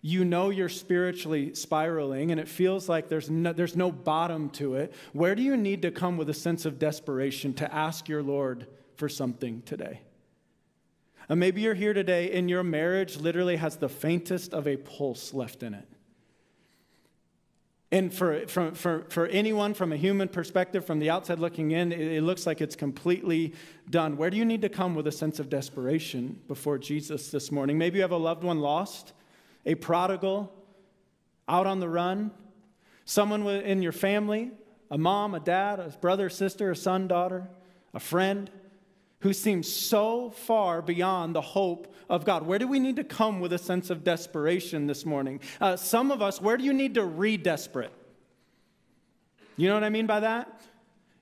You 0.00 0.24
know 0.24 0.50
you're 0.50 0.68
spiritually 0.68 1.54
spiraling, 1.54 2.30
and 2.30 2.40
it 2.40 2.48
feels 2.48 2.88
like 2.88 3.08
there's 3.08 3.28
no, 3.28 3.52
there's 3.52 3.76
no 3.76 3.90
bottom 3.90 4.48
to 4.50 4.74
it. 4.74 4.94
Where 5.12 5.34
do 5.34 5.42
you 5.42 5.56
need 5.56 5.82
to 5.82 5.90
come 5.90 6.16
with 6.16 6.30
a 6.30 6.34
sense 6.34 6.64
of 6.64 6.78
desperation 6.78 7.52
to 7.54 7.74
ask 7.74 8.08
your 8.08 8.22
Lord 8.22 8.68
for 8.96 9.08
something 9.08 9.62
today? 9.62 10.00
And 11.28 11.38
maybe 11.38 11.60
you're 11.60 11.74
here 11.74 11.92
today 11.92 12.32
and 12.32 12.48
your 12.48 12.62
marriage 12.62 13.18
literally 13.18 13.56
has 13.56 13.76
the 13.76 13.88
faintest 13.88 14.54
of 14.54 14.66
a 14.66 14.76
pulse 14.76 15.34
left 15.34 15.62
in 15.62 15.74
it. 15.74 15.88
And 17.90 18.12
for, 18.12 18.46
for, 18.46 18.72
for, 18.72 19.06
for 19.08 19.26
anyone 19.28 19.72
from 19.72 19.92
a 19.92 19.96
human 19.96 20.28
perspective, 20.28 20.84
from 20.84 20.98
the 20.98 21.08
outside 21.08 21.38
looking 21.38 21.70
in, 21.70 21.90
it, 21.90 22.00
it, 22.00 22.22
looks 22.22 22.46
like 22.46 22.60
it's 22.60 22.76
completely 22.76 23.54
done. 23.88 24.18
Where 24.18 24.28
do 24.28 24.36
you 24.36 24.44
need 24.44 24.60
to 24.62 24.68
come 24.68 24.94
with 24.94 25.06
a 25.06 25.12
sense 25.12 25.38
of 25.38 25.48
desperation 25.48 26.38
before 26.48 26.76
Jesus 26.76 27.30
this 27.30 27.50
morning? 27.50 27.78
Maybe 27.78 27.96
you 27.96 28.02
have 28.02 28.12
a 28.12 28.18
loved 28.18 28.44
one 28.44 28.60
lost, 28.60 29.14
a 29.64 29.74
prodigal, 29.74 30.52
out 31.48 31.66
on 31.66 31.80
the 31.80 31.88
run, 31.88 32.30
someone 33.06 33.46
in 33.46 33.80
your 33.80 33.92
family 33.92 34.50
a 34.90 34.98
mom, 34.98 35.34
a 35.34 35.40
dad, 35.40 35.78
a 35.80 35.88
brother, 36.00 36.28
sister, 36.28 36.70
a 36.70 36.76
son, 36.76 37.08
daughter, 37.08 37.48
a 37.92 38.00
friend 38.00 38.50
who 39.20 39.32
seems 39.32 39.70
so 39.70 40.30
far 40.30 40.80
beyond 40.80 41.34
the 41.34 41.40
hope 41.40 41.92
of 42.08 42.24
God? 42.24 42.46
Where 42.46 42.58
do 42.58 42.68
we 42.68 42.78
need 42.78 42.96
to 42.96 43.04
come 43.04 43.40
with 43.40 43.52
a 43.52 43.58
sense 43.58 43.90
of 43.90 44.04
desperation 44.04 44.86
this 44.86 45.04
morning? 45.04 45.40
Uh, 45.60 45.76
some 45.76 46.10
of 46.10 46.22
us, 46.22 46.40
where 46.40 46.56
do 46.56 46.64
you 46.64 46.72
need 46.72 46.94
to 46.94 47.04
re 47.04 47.36
desperate? 47.36 47.92
You 49.56 49.68
know 49.68 49.74
what 49.74 49.84
I 49.84 49.90
mean 49.90 50.06
by 50.06 50.20
that? 50.20 50.60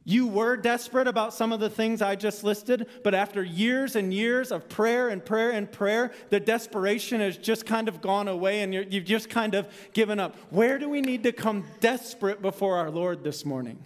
You 0.08 0.28
were 0.28 0.56
desperate 0.56 1.08
about 1.08 1.34
some 1.34 1.52
of 1.52 1.58
the 1.58 1.68
things 1.68 2.00
I 2.00 2.14
just 2.14 2.44
listed, 2.44 2.86
but 3.02 3.12
after 3.12 3.42
years 3.42 3.96
and 3.96 4.14
years 4.14 4.52
of 4.52 4.68
prayer 4.68 5.08
and 5.08 5.24
prayer 5.24 5.50
and 5.50 5.70
prayer, 5.70 6.12
the 6.30 6.38
desperation 6.38 7.20
has 7.20 7.36
just 7.36 7.66
kind 7.66 7.88
of 7.88 8.00
gone 8.00 8.28
away 8.28 8.60
and 8.60 8.72
you've 8.72 9.04
just 9.04 9.28
kind 9.28 9.54
of 9.54 9.66
given 9.94 10.20
up. 10.20 10.36
Where 10.50 10.78
do 10.78 10.88
we 10.88 11.00
need 11.00 11.24
to 11.24 11.32
come 11.32 11.64
desperate 11.80 12.40
before 12.40 12.76
our 12.76 12.88
Lord 12.88 13.24
this 13.24 13.44
morning? 13.44 13.84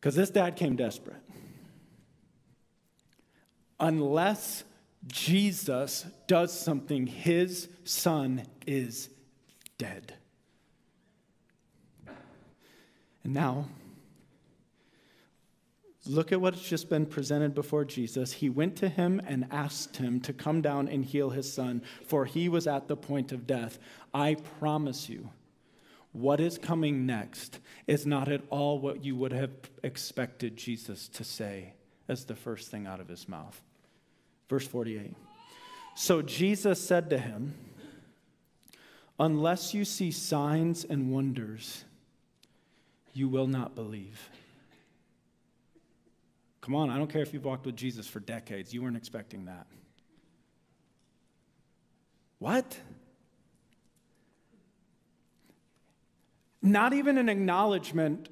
Because 0.00 0.16
this 0.16 0.30
dad 0.30 0.56
came 0.56 0.74
desperate. 0.74 1.22
Unless 3.82 4.62
Jesus 5.08 6.06
does 6.28 6.58
something, 6.58 7.08
his 7.08 7.68
son 7.82 8.44
is 8.64 9.10
dead. 9.76 10.14
And 13.24 13.34
now, 13.34 13.66
Look 16.04 16.32
at 16.32 16.40
what's 16.40 16.68
just 16.68 16.90
been 16.90 17.06
presented 17.06 17.54
before 17.54 17.84
Jesus. 17.84 18.32
He 18.32 18.50
went 18.50 18.74
to 18.76 18.88
him 18.88 19.22
and 19.24 19.46
asked 19.52 19.98
him 19.98 20.18
to 20.22 20.32
come 20.32 20.60
down 20.60 20.88
and 20.88 21.04
heal 21.04 21.30
his 21.30 21.52
son, 21.52 21.80
for 22.04 22.24
he 22.24 22.48
was 22.48 22.66
at 22.66 22.88
the 22.88 22.96
point 22.96 23.30
of 23.30 23.46
death. 23.46 23.78
I 24.12 24.34
promise 24.58 25.08
you, 25.08 25.30
what 26.10 26.40
is 26.40 26.58
coming 26.58 27.06
next 27.06 27.60
is 27.86 28.04
not 28.04 28.28
at 28.28 28.42
all 28.50 28.80
what 28.80 29.04
you 29.04 29.14
would 29.14 29.32
have 29.32 29.52
expected 29.84 30.56
Jesus 30.56 31.06
to 31.10 31.22
say 31.22 31.74
as 32.08 32.24
the 32.24 32.34
first 32.34 32.68
thing 32.68 32.88
out 32.88 32.98
of 32.98 33.06
his 33.06 33.28
mouth. 33.28 33.62
Verse 34.52 34.66
48. 34.66 35.16
So 35.94 36.20
Jesus 36.20 36.78
said 36.78 37.08
to 37.08 37.16
him, 37.16 37.54
Unless 39.18 39.72
you 39.72 39.86
see 39.86 40.10
signs 40.10 40.84
and 40.84 41.10
wonders, 41.10 41.86
you 43.14 43.30
will 43.30 43.46
not 43.46 43.74
believe. 43.74 44.28
Come 46.60 46.74
on, 46.74 46.90
I 46.90 46.98
don't 46.98 47.10
care 47.10 47.22
if 47.22 47.32
you've 47.32 47.46
walked 47.46 47.64
with 47.64 47.76
Jesus 47.76 48.06
for 48.06 48.20
decades. 48.20 48.74
You 48.74 48.82
weren't 48.82 48.98
expecting 48.98 49.46
that. 49.46 49.66
What? 52.40 52.76
Not 56.60 56.92
even 56.92 57.16
an 57.16 57.30
acknowledgement 57.30 58.28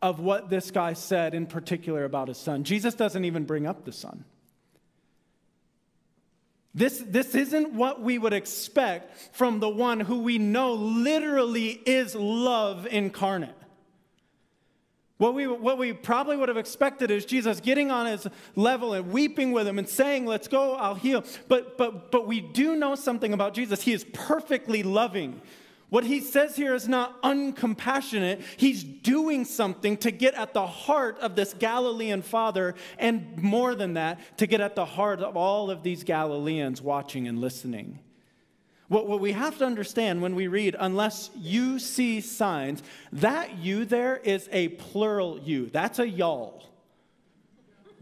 of 0.00 0.20
what 0.20 0.48
this 0.48 0.70
guy 0.70 0.92
said 0.92 1.34
in 1.34 1.46
particular 1.46 2.04
about 2.04 2.28
his 2.28 2.38
son. 2.38 2.62
Jesus 2.62 2.94
doesn't 2.94 3.24
even 3.24 3.46
bring 3.46 3.66
up 3.66 3.84
the 3.84 3.90
son. 3.90 4.24
This, 6.76 7.02
this 7.06 7.34
isn't 7.34 7.72
what 7.72 8.02
we 8.02 8.18
would 8.18 8.34
expect 8.34 9.34
from 9.34 9.60
the 9.60 9.68
one 9.68 9.98
who 9.98 10.20
we 10.20 10.36
know 10.36 10.74
literally 10.74 11.70
is 11.70 12.14
love 12.14 12.86
incarnate. 12.86 13.54
What 15.16 15.32
we, 15.32 15.46
what 15.46 15.78
we 15.78 15.94
probably 15.94 16.36
would 16.36 16.50
have 16.50 16.58
expected 16.58 17.10
is 17.10 17.24
Jesus 17.24 17.60
getting 17.60 17.90
on 17.90 18.04
his 18.04 18.26
level 18.56 18.92
and 18.92 19.10
weeping 19.10 19.52
with 19.52 19.66
him 19.66 19.78
and 19.78 19.88
saying, 19.88 20.26
Let's 20.26 20.48
go, 20.48 20.74
I'll 20.74 20.94
heal. 20.94 21.24
But, 21.48 21.78
but, 21.78 22.10
but 22.10 22.26
we 22.26 22.42
do 22.42 22.76
know 22.76 22.94
something 22.94 23.32
about 23.32 23.54
Jesus. 23.54 23.80
He 23.80 23.94
is 23.94 24.04
perfectly 24.12 24.82
loving. 24.82 25.40
What 25.88 26.04
he 26.04 26.20
says 26.20 26.56
here 26.56 26.74
is 26.74 26.88
not 26.88 27.22
uncompassionate. 27.22 28.42
He's 28.56 28.82
doing 28.82 29.44
something 29.44 29.96
to 29.98 30.10
get 30.10 30.34
at 30.34 30.52
the 30.52 30.66
heart 30.66 31.18
of 31.20 31.36
this 31.36 31.54
Galilean 31.54 32.22
father, 32.22 32.74
and 32.98 33.40
more 33.40 33.74
than 33.74 33.94
that, 33.94 34.18
to 34.38 34.48
get 34.48 34.60
at 34.60 34.74
the 34.74 34.84
heart 34.84 35.20
of 35.20 35.36
all 35.36 35.70
of 35.70 35.84
these 35.84 36.02
Galileans 36.02 36.82
watching 36.82 37.28
and 37.28 37.40
listening. 37.40 38.00
What, 38.88 39.06
what 39.06 39.20
we 39.20 39.32
have 39.32 39.58
to 39.58 39.64
understand 39.64 40.22
when 40.22 40.34
we 40.34 40.48
read, 40.48 40.76
unless 40.78 41.30
you 41.36 41.78
see 41.78 42.20
signs, 42.20 42.82
that 43.12 43.58
you 43.58 43.84
there 43.84 44.16
is 44.16 44.48
a 44.52 44.68
plural 44.68 45.40
you. 45.40 45.66
That's 45.70 45.98
a 45.98 46.08
y'all. 46.08 46.64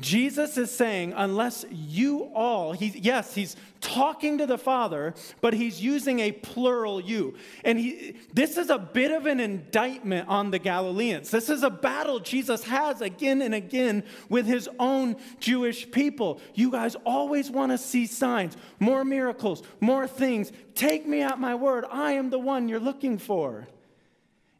Jesus 0.00 0.58
is 0.58 0.72
saying, 0.72 1.14
unless 1.16 1.64
you 1.70 2.30
all, 2.34 2.72
he, 2.72 2.88
yes, 2.98 3.32
he's 3.34 3.54
talking 3.80 4.38
to 4.38 4.46
the 4.46 4.58
Father, 4.58 5.14
but 5.40 5.54
he's 5.54 5.80
using 5.80 6.18
a 6.18 6.32
plural 6.32 7.00
you. 7.00 7.34
And 7.64 7.78
he, 7.78 8.16
this 8.32 8.56
is 8.56 8.70
a 8.70 8.78
bit 8.78 9.12
of 9.12 9.26
an 9.26 9.38
indictment 9.38 10.28
on 10.28 10.50
the 10.50 10.58
Galileans. 10.58 11.30
This 11.30 11.48
is 11.48 11.62
a 11.62 11.70
battle 11.70 12.18
Jesus 12.18 12.64
has 12.64 13.02
again 13.02 13.40
and 13.40 13.54
again 13.54 14.02
with 14.28 14.46
his 14.46 14.68
own 14.80 15.14
Jewish 15.38 15.88
people. 15.92 16.40
You 16.54 16.72
guys 16.72 16.96
always 17.04 17.48
want 17.48 17.70
to 17.70 17.78
see 17.78 18.06
signs, 18.06 18.56
more 18.80 19.04
miracles, 19.04 19.62
more 19.80 20.08
things. 20.08 20.50
Take 20.74 21.06
me 21.06 21.22
at 21.22 21.38
my 21.38 21.54
word. 21.54 21.84
I 21.88 22.12
am 22.12 22.30
the 22.30 22.38
one 22.40 22.68
you're 22.68 22.80
looking 22.80 23.16
for. 23.18 23.68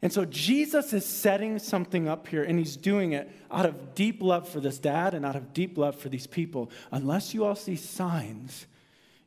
And 0.05 0.13
so 0.13 0.23
Jesus 0.23 0.93
is 0.93 1.03
setting 1.03 1.57
something 1.57 2.07
up 2.07 2.27
here, 2.27 2.43
and 2.43 2.59
he's 2.59 2.77
doing 2.77 3.13
it 3.13 3.27
out 3.49 3.65
of 3.65 3.95
deep 3.95 4.21
love 4.21 4.47
for 4.47 4.59
this 4.59 4.77
dad 4.77 5.15
and 5.15 5.25
out 5.25 5.35
of 5.35 5.51
deep 5.51 5.79
love 5.79 5.95
for 5.95 6.09
these 6.09 6.27
people. 6.27 6.69
Unless 6.91 7.33
you 7.33 7.43
all 7.43 7.55
see 7.55 7.75
signs, 7.75 8.67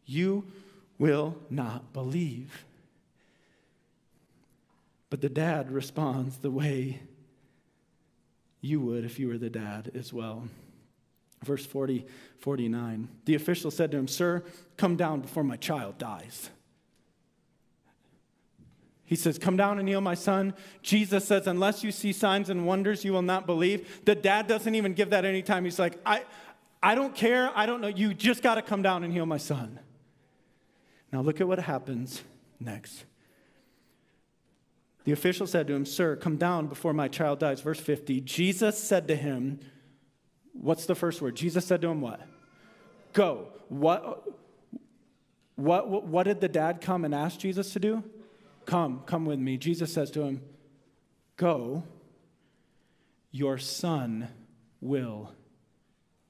you 0.06 0.44
will 0.96 1.34
not 1.50 1.92
believe. 1.92 2.64
But 5.10 5.20
the 5.20 5.28
dad 5.28 5.72
responds 5.72 6.36
the 6.36 6.52
way 6.52 7.00
you 8.60 8.78
would 8.78 9.04
if 9.04 9.18
you 9.18 9.26
were 9.26 9.38
the 9.38 9.50
dad 9.50 9.90
as 9.96 10.12
well. 10.12 10.44
Verse 11.42 11.66
40, 11.66 12.06
49. 12.38 13.08
The 13.24 13.34
official 13.34 13.72
said 13.72 13.90
to 13.90 13.96
him, 13.96 14.06
Sir, 14.06 14.44
come 14.76 14.94
down 14.94 15.22
before 15.22 15.42
my 15.42 15.56
child 15.56 15.98
dies. 15.98 16.50
He 19.08 19.16
says, 19.16 19.38
Come 19.38 19.56
down 19.56 19.78
and 19.78 19.88
heal 19.88 20.02
my 20.02 20.14
son. 20.14 20.52
Jesus 20.82 21.24
says, 21.24 21.46
Unless 21.46 21.82
you 21.82 21.90
see 21.92 22.12
signs 22.12 22.50
and 22.50 22.66
wonders, 22.66 23.06
you 23.06 23.12
will 23.14 23.22
not 23.22 23.46
believe. 23.46 24.04
The 24.04 24.14
dad 24.14 24.46
doesn't 24.46 24.74
even 24.74 24.92
give 24.92 25.10
that 25.10 25.24
any 25.24 25.40
time. 25.40 25.64
He's 25.64 25.78
like, 25.78 25.98
I, 26.04 26.24
I 26.82 26.94
don't 26.94 27.14
care. 27.14 27.50
I 27.54 27.64
don't 27.64 27.80
know. 27.80 27.88
You 27.88 28.12
just 28.12 28.42
got 28.42 28.56
to 28.56 28.62
come 28.62 28.82
down 28.82 29.04
and 29.04 29.12
heal 29.12 29.24
my 29.24 29.38
son. 29.38 29.80
Now, 31.10 31.22
look 31.22 31.40
at 31.40 31.48
what 31.48 31.58
happens 31.58 32.22
next. 32.60 33.06
The 35.04 35.12
official 35.12 35.46
said 35.46 35.66
to 35.68 35.72
him, 35.72 35.86
Sir, 35.86 36.14
come 36.14 36.36
down 36.36 36.66
before 36.66 36.92
my 36.92 37.08
child 37.08 37.38
dies. 37.38 37.62
Verse 37.62 37.80
50. 37.80 38.20
Jesus 38.20 38.78
said 38.78 39.08
to 39.08 39.16
him, 39.16 39.58
What's 40.52 40.84
the 40.84 40.94
first 40.94 41.22
word? 41.22 41.34
Jesus 41.34 41.64
said 41.64 41.80
to 41.80 41.88
him, 41.88 42.02
What? 42.02 42.20
Go. 43.14 43.48
What, 43.68 44.28
what, 45.56 45.88
what, 45.88 46.04
what 46.04 46.24
did 46.24 46.42
the 46.42 46.48
dad 46.48 46.82
come 46.82 47.06
and 47.06 47.14
ask 47.14 47.38
Jesus 47.38 47.72
to 47.72 47.80
do? 47.80 48.04
Come, 48.68 49.00
come 49.06 49.24
with 49.24 49.38
me. 49.38 49.56
Jesus 49.56 49.90
says 49.90 50.10
to 50.10 50.24
him, 50.24 50.42
Go, 51.38 51.84
your 53.30 53.56
son 53.56 54.28
will 54.82 55.32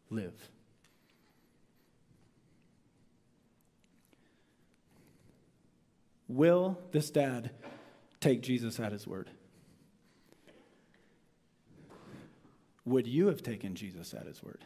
live. 0.08 0.48
Will 6.28 6.78
this 6.92 7.10
dad 7.10 7.50
take 8.20 8.40
Jesus 8.40 8.78
at 8.78 8.92
his 8.92 9.04
word? 9.04 9.28
Would 12.84 13.08
you 13.08 13.26
have 13.26 13.42
taken 13.42 13.74
Jesus 13.74 14.14
at 14.14 14.26
his 14.26 14.44
word? 14.44 14.64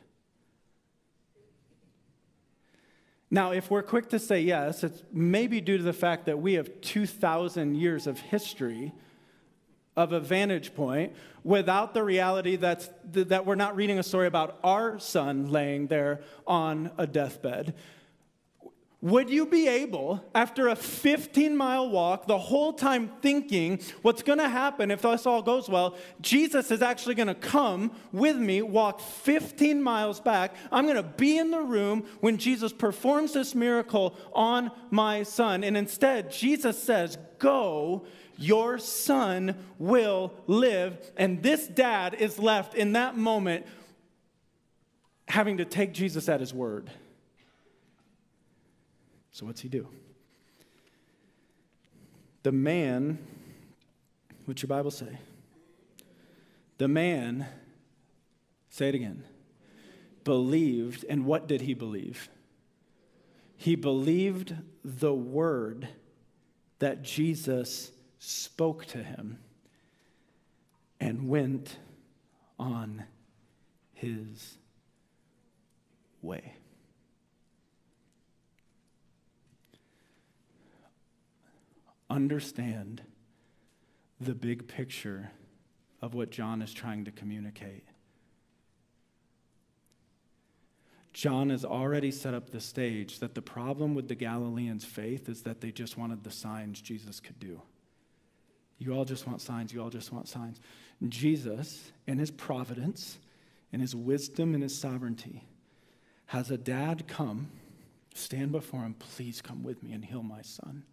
Now, 3.33 3.53
if 3.53 3.71
we're 3.71 3.83
quick 3.83 4.11
to 4.11 4.19
say 4.19 4.43
yes, 4.43 4.85
it's 4.85 5.03
maybe 5.11 5.63
due 5.63 5.79
to 5.79 5.83
the 5.83 5.95
fact 5.95 6.27
that 6.27 6.39
we 6.39 6.53
have 6.53 6.83
2,000 6.83 7.77
years 7.77 8.07
of 8.07 8.21
history 8.21 8.93
of 9.97 10.13
a 10.13 10.21
vantage 10.21 10.75
point 10.75 11.15
without 11.43 11.95
the 11.95 12.03
reality 12.03 12.57
that's, 12.57 12.91
that 13.13 13.47
we're 13.47 13.55
not 13.55 13.75
reading 13.75 13.99
a 13.99 14.03
story 14.03 14.27
about 14.27 14.59
our 14.63 14.99
son 14.99 15.51
laying 15.51 15.87
there 15.87 16.21
on 16.47 16.91
a 16.99 17.07
deathbed. 17.07 17.73
Would 19.03 19.31
you 19.31 19.47
be 19.47 19.67
able, 19.67 20.25
after 20.33 20.69
a 20.69 20.77
15 20.77 21.57
mile 21.57 21.91
walk, 21.91 22.29
the 22.29 22.39
whole 22.39 22.73
time 22.73 23.11
thinking 23.21 23.81
what's 24.03 24.23
going 24.23 24.39
to 24.39 24.49
happen 24.49 24.93
if 24.93 25.03
this 25.03 25.27
all 25.27 25.43
goes 25.43 25.69
well? 25.69 25.97
Jesus 26.21 26.71
is 26.71 26.83
actually 26.83 27.17
going 27.17 27.27
to 27.27 27.35
come 27.35 27.91
with 28.13 28.37
me, 28.37 28.63
walk 28.63 29.01
15 29.01 29.83
miles 29.83 30.21
back. 30.21 30.55
I'm 30.71 30.85
going 30.85 30.95
to 30.95 31.03
be 31.03 31.37
in 31.37 31.51
the 31.51 31.61
room 31.61 32.05
when 32.21 32.39
Jesus 32.39 32.73
performs 32.73 33.33
this 33.33 33.57
miracle 33.57 34.17
on 34.33 34.71
my 34.93 35.25
son. 35.25 35.65
And 35.65 35.77
instead, 35.77 36.31
Jesus 36.31 36.81
says, 36.81 37.19
Go, 37.41 38.07
your 38.39 38.79
son 38.79 39.57
will 39.81 40.33
live. 40.47 40.97
And 41.17 41.43
this 41.43 41.67
dad 41.67 42.15
is 42.15 42.39
left 42.39 42.77
in 42.77 42.93
that 42.93 43.17
moment 43.17 43.67
having 45.27 45.57
to 45.57 45.65
take 45.65 45.93
Jesus 45.93 46.29
at 46.29 46.39
his 46.39 46.55
word. 46.55 46.89
So, 49.33 49.47
what's 49.47 49.63
he 49.63 49.69
do? 49.69 49.89
The 52.43 52.53
man, 52.53 53.19
what's 54.45 54.63
your 54.63 54.69
Bible 54.69 54.91
say? 54.91 55.19
The 56.79 56.89
man, 56.89 57.47
say 58.69 58.89
it 58.89 58.95
again, 58.95 59.25
believed, 60.25 61.05
and 61.09 61.25
what 61.25 61.49
did 61.49 61.63
he 61.63 61.73
believe? 61.75 62.29
He 63.57 63.75
believed 63.75 64.55
the 64.85 65.15
word 65.15 65.89
that 66.81 67.03
Jesus 67.03 67.93
spoke 68.19 68.85
to 68.87 68.99
him 68.99 69.39
and 71.01 71.29
went 71.29 71.79
on 72.59 73.05
his 73.95 74.59
way. 76.21 76.55
Understand 82.13 83.01
the 84.21 84.35
big 84.35 84.69
picture 84.69 85.31
of 86.03 86.13
what 86.13 86.31
John 86.31 86.61
is 86.61 86.75
trying 86.75 87.07
to 87.07 87.11
communicate. 87.11 87.85
John 91.15 91.49
has 91.49 91.65
already 91.65 92.11
set 92.11 92.35
up 92.35 92.51
the 92.51 92.61
stage 92.61 93.21
that 93.21 93.35
the 93.35 93.41
problem 93.41 93.95
with 93.95 94.09
the 94.09 94.15
Galileans' 94.15 94.85
faith 94.85 95.31
is 95.31 95.41
that 95.45 95.63
they 95.63 95.73
just 95.73 95.97
wanted 95.97 96.23
the 96.23 96.31
signs 96.31 96.83
Jesus 96.83 97.19
could 97.19 97.41
do. 97.41 97.63
You 98.77 98.93
all 98.93 99.07
just 99.07 99.27
want 99.27 99.41
signs, 99.41 99.73
you 99.73 99.83
all 99.83 99.89
just 99.89 100.13
want 100.13 100.29
signs. 100.29 100.61
Jesus, 101.09 101.93
in 102.07 102.19
his 102.19 102.31
providence, 102.31 103.21
in 103.73 103.81
his 103.81 103.97
wisdom, 103.97 104.53
and 104.53 104.63
his 104.63 104.79
sovereignty, 104.79 105.45
has 106.27 106.51
a 106.51 106.59
dad 106.59 107.09
come, 107.09 107.49
stand 108.15 108.53
before 108.53 108.81
him, 108.81 108.97
please 108.99 109.41
come 109.41 109.63
with 109.63 109.83
me 109.83 109.95
and 109.95 110.05
heal 110.05 110.23
my 110.23 110.43
son. 110.43 110.85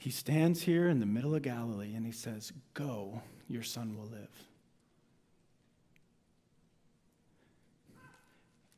He 0.00 0.08
stands 0.08 0.62
here 0.62 0.88
in 0.88 0.98
the 0.98 1.04
middle 1.04 1.34
of 1.34 1.42
Galilee 1.42 1.94
and 1.94 2.06
he 2.06 2.12
says, 2.12 2.54
Go, 2.72 3.20
your 3.48 3.62
son 3.62 3.98
will 3.98 4.06
live. 4.06 4.30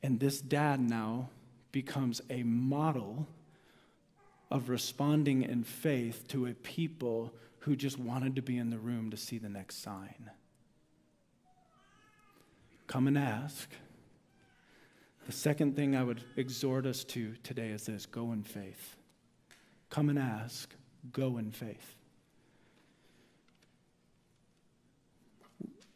And 0.02 0.18
this 0.18 0.40
dad 0.40 0.80
now 0.80 1.28
becomes 1.70 2.20
a 2.28 2.42
model 2.42 3.28
of 4.50 4.68
responding 4.68 5.42
in 5.42 5.62
faith 5.62 6.26
to 6.30 6.46
a 6.46 6.54
people 6.54 7.32
who 7.60 7.76
just 7.76 8.00
wanted 8.00 8.34
to 8.34 8.42
be 8.42 8.58
in 8.58 8.70
the 8.70 8.78
room 8.78 9.12
to 9.12 9.16
see 9.16 9.38
the 9.38 9.48
next 9.48 9.80
sign. 9.80 10.28
Come 12.88 13.06
and 13.06 13.16
ask. 13.16 13.70
The 15.26 15.32
second 15.32 15.76
thing 15.76 15.94
I 15.94 16.02
would 16.02 16.24
exhort 16.34 16.84
us 16.84 17.04
to 17.04 17.36
today 17.44 17.68
is 17.68 17.86
this 17.86 18.06
go 18.06 18.32
in 18.32 18.42
faith. 18.42 18.96
Come 19.88 20.08
and 20.08 20.18
ask, 20.18 20.74
go 21.10 21.38
in 21.38 21.50
faith. 21.50 21.96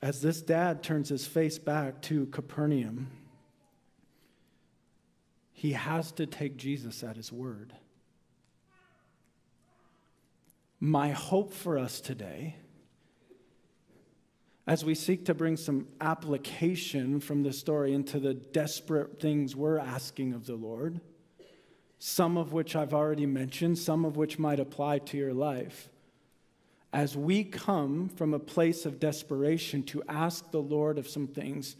As 0.02 0.20
this 0.20 0.42
dad 0.42 0.82
turns 0.82 1.08
his 1.08 1.26
face 1.26 1.58
back 1.58 2.02
to 2.02 2.26
Capernaum, 2.26 3.08
he 5.52 5.72
has 5.72 6.12
to 6.12 6.26
take 6.26 6.56
Jesus 6.56 7.02
at 7.02 7.16
his 7.16 7.32
word. 7.32 7.72
My 10.78 11.10
hope 11.10 11.52
for 11.52 11.78
us 11.78 12.00
today, 12.00 12.56
as 14.66 14.84
we 14.84 14.94
seek 14.94 15.24
to 15.26 15.34
bring 15.34 15.56
some 15.56 15.86
application 16.00 17.20
from 17.20 17.42
the 17.42 17.52
story 17.52 17.94
into 17.94 18.20
the 18.20 18.34
desperate 18.34 19.20
things 19.20 19.56
we're 19.56 19.78
asking 19.78 20.34
of 20.34 20.44
the 20.44 20.56
Lord, 20.56 21.00
some 21.98 22.36
of 22.36 22.52
which 22.52 22.76
I've 22.76 22.94
already 22.94 23.26
mentioned, 23.26 23.78
some 23.78 24.04
of 24.04 24.16
which 24.16 24.38
might 24.38 24.60
apply 24.60 24.98
to 24.98 25.16
your 25.16 25.34
life. 25.34 25.88
As 26.92 27.16
we 27.16 27.44
come 27.44 28.08
from 28.08 28.32
a 28.32 28.38
place 28.38 28.86
of 28.86 29.00
desperation 29.00 29.82
to 29.84 30.02
ask 30.08 30.50
the 30.50 30.62
Lord 30.62 30.98
of 30.98 31.08
some 31.08 31.26
things, 31.26 31.76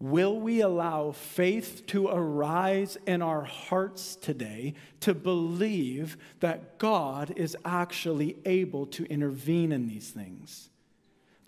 Will 0.00 0.40
we 0.40 0.62
allow 0.62 1.12
faith 1.12 1.86
to 1.88 2.08
arise 2.08 2.96
in 3.06 3.20
our 3.20 3.42
hearts 3.42 4.16
today 4.16 4.72
to 5.00 5.12
believe 5.12 6.16
that 6.40 6.78
God 6.78 7.34
is 7.36 7.54
actually 7.66 8.38
able 8.46 8.86
to 8.86 9.04
intervene 9.12 9.72
in 9.72 9.88
these 9.88 10.08
things? 10.08 10.69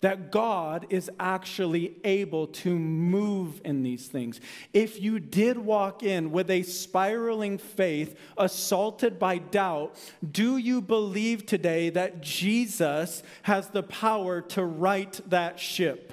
That 0.03 0.33
God 0.33 0.87
is 0.89 1.09
actually 1.17 1.95
able 2.03 2.47
to 2.47 2.77
move 2.77 3.61
in 3.63 3.83
these 3.83 4.07
things. 4.07 4.41
If 4.73 5.01
you 5.01 5.17
did 5.17 5.57
walk 5.57 6.03
in 6.03 6.31
with 6.31 6.49
a 6.49 6.63
spiraling 6.63 7.57
faith, 7.57 8.19
assaulted 8.37 9.17
by 9.17 9.37
doubt, 9.37 9.95
do 10.29 10.57
you 10.57 10.81
believe 10.81 11.45
today 11.45 11.89
that 11.91 12.19
Jesus 12.19 13.23
has 13.43 13.69
the 13.69 13.81
power 13.81 14.41
to 14.41 14.65
right 14.65 15.21
that 15.27 15.57
ship? 15.57 16.11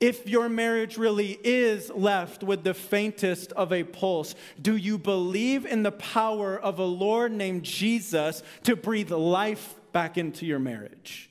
If 0.00 0.26
your 0.26 0.48
marriage 0.48 0.96
really 0.96 1.38
is 1.44 1.90
left 1.90 2.42
with 2.42 2.64
the 2.64 2.72
faintest 2.72 3.52
of 3.52 3.70
a 3.70 3.84
pulse, 3.84 4.34
do 4.62 4.76
you 4.76 4.96
believe 4.96 5.66
in 5.66 5.82
the 5.82 5.92
power 5.92 6.58
of 6.58 6.78
a 6.78 6.84
Lord 6.84 7.32
named 7.32 7.64
Jesus 7.64 8.42
to 8.62 8.76
breathe 8.76 9.10
life 9.10 9.74
back 9.92 10.16
into 10.16 10.46
your 10.46 10.58
marriage? 10.58 11.29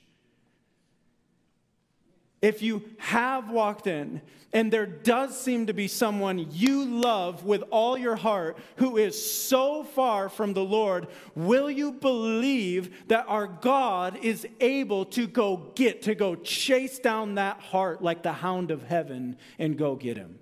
If 2.41 2.61
you 2.61 2.83
have 2.99 3.49
walked 3.49 3.85
in 3.85 4.21
and 4.53 4.71
there 4.71 4.85
does 4.85 5.39
seem 5.39 5.67
to 5.67 5.73
be 5.73 5.87
someone 5.87 6.47
you 6.51 6.85
love 6.85 7.43
with 7.43 7.63
all 7.69 7.97
your 7.97 8.15
heart 8.15 8.57
who 8.77 8.97
is 8.97 9.31
so 9.41 9.83
far 9.83 10.29
from 10.29 10.53
the 10.53 10.63
Lord, 10.63 11.07
will 11.35 11.69
you 11.69 11.91
believe 11.91 13.07
that 13.09 13.25
our 13.27 13.47
God 13.47 14.19
is 14.21 14.47
able 14.61 15.05
to 15.05 15.27
go 15.27 15.71
get, 15.75 16.03
to 16.03 16.15
go 16.15 16.35
chase 16.35 16.97
down 16.99 17.35
that 17.35 17.59
heart 17.59 18.01
like 18.01 18.23
the 18.23 18.33
hound 18.33 18.71
of 18.71 18.83
heaven 18.83 19.37
and 19.57 19.77
go 19.77 19.95
get 19.95 20.15
him 20.15 20.39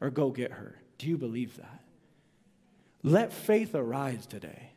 or 0.00 0.10
go 0.10 0.30
get 0.30 0.52
her? 0.52 0.80
Do 0.98 1.08
you 1.08 1.18
believe 1.18 1.56
that? 1.56 1.82
Let 3.02 3.32
faith 3.32 3.74
arise 3.74 4.26
today. 4.26 4.75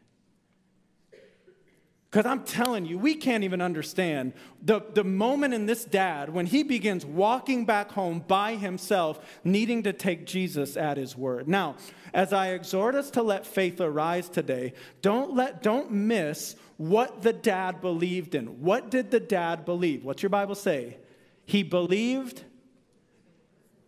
Because 2.10 2.26
I'm 2.26 2.44
telling 2.44 2.86
you, 2.86 2.98
we 2.98 3.14
can't 3.14 3.44
even 3.44 3.62
understand 3.62 4.34
the, 4.64 4.82
the 4.96 5.04
moment 5.04 5.54
in 5.54 5.68
this 5.68 5.86
dad 5.86 6.34
when 6.34 6.48
he 6.48 6.64
begins 6.64 7.06
walking 7.06 7.66
back 7.66 7.92
home 7.92 8.24
by 8.28 8.56
himself, 8.56 9.40
needing 9.44 9.84
to 9.84 9.94
take 9.94 10.26
Jesus 10.26 10.76
at 10.76 10.98
his 10.98 11.16
word. 11.16 11.48
Now, 11.48 11.76
as 12.12 12.34
I 12.34 12.50
exhort 12.50 12.96
us 12.96 13.12
to 13.12 13.22
let 13.22 13.46
faith 13.46 13.80
arise 13.80 14.28
today, 14.28 14.74
don't, 15.04 15.36
let, 15.36 15.62
don't 15.62 15.92
miss 15.92 16.56
what 16.78 17.22
the 17.22 17.34
dad 17.34 17.80
believed 17.80 18.34
in. 18.34 18.62
What 18.62 18.90
did 18.90 19.12
the 19.12 19.20
dad 19.20 19.64
believe? 19.64 20.04
What's 20.04 20.24
your 20.24 20.32
Bible 20.32 20.56
say? 20.56 20.98
He 21.46 21.62
believed 21.62 22.44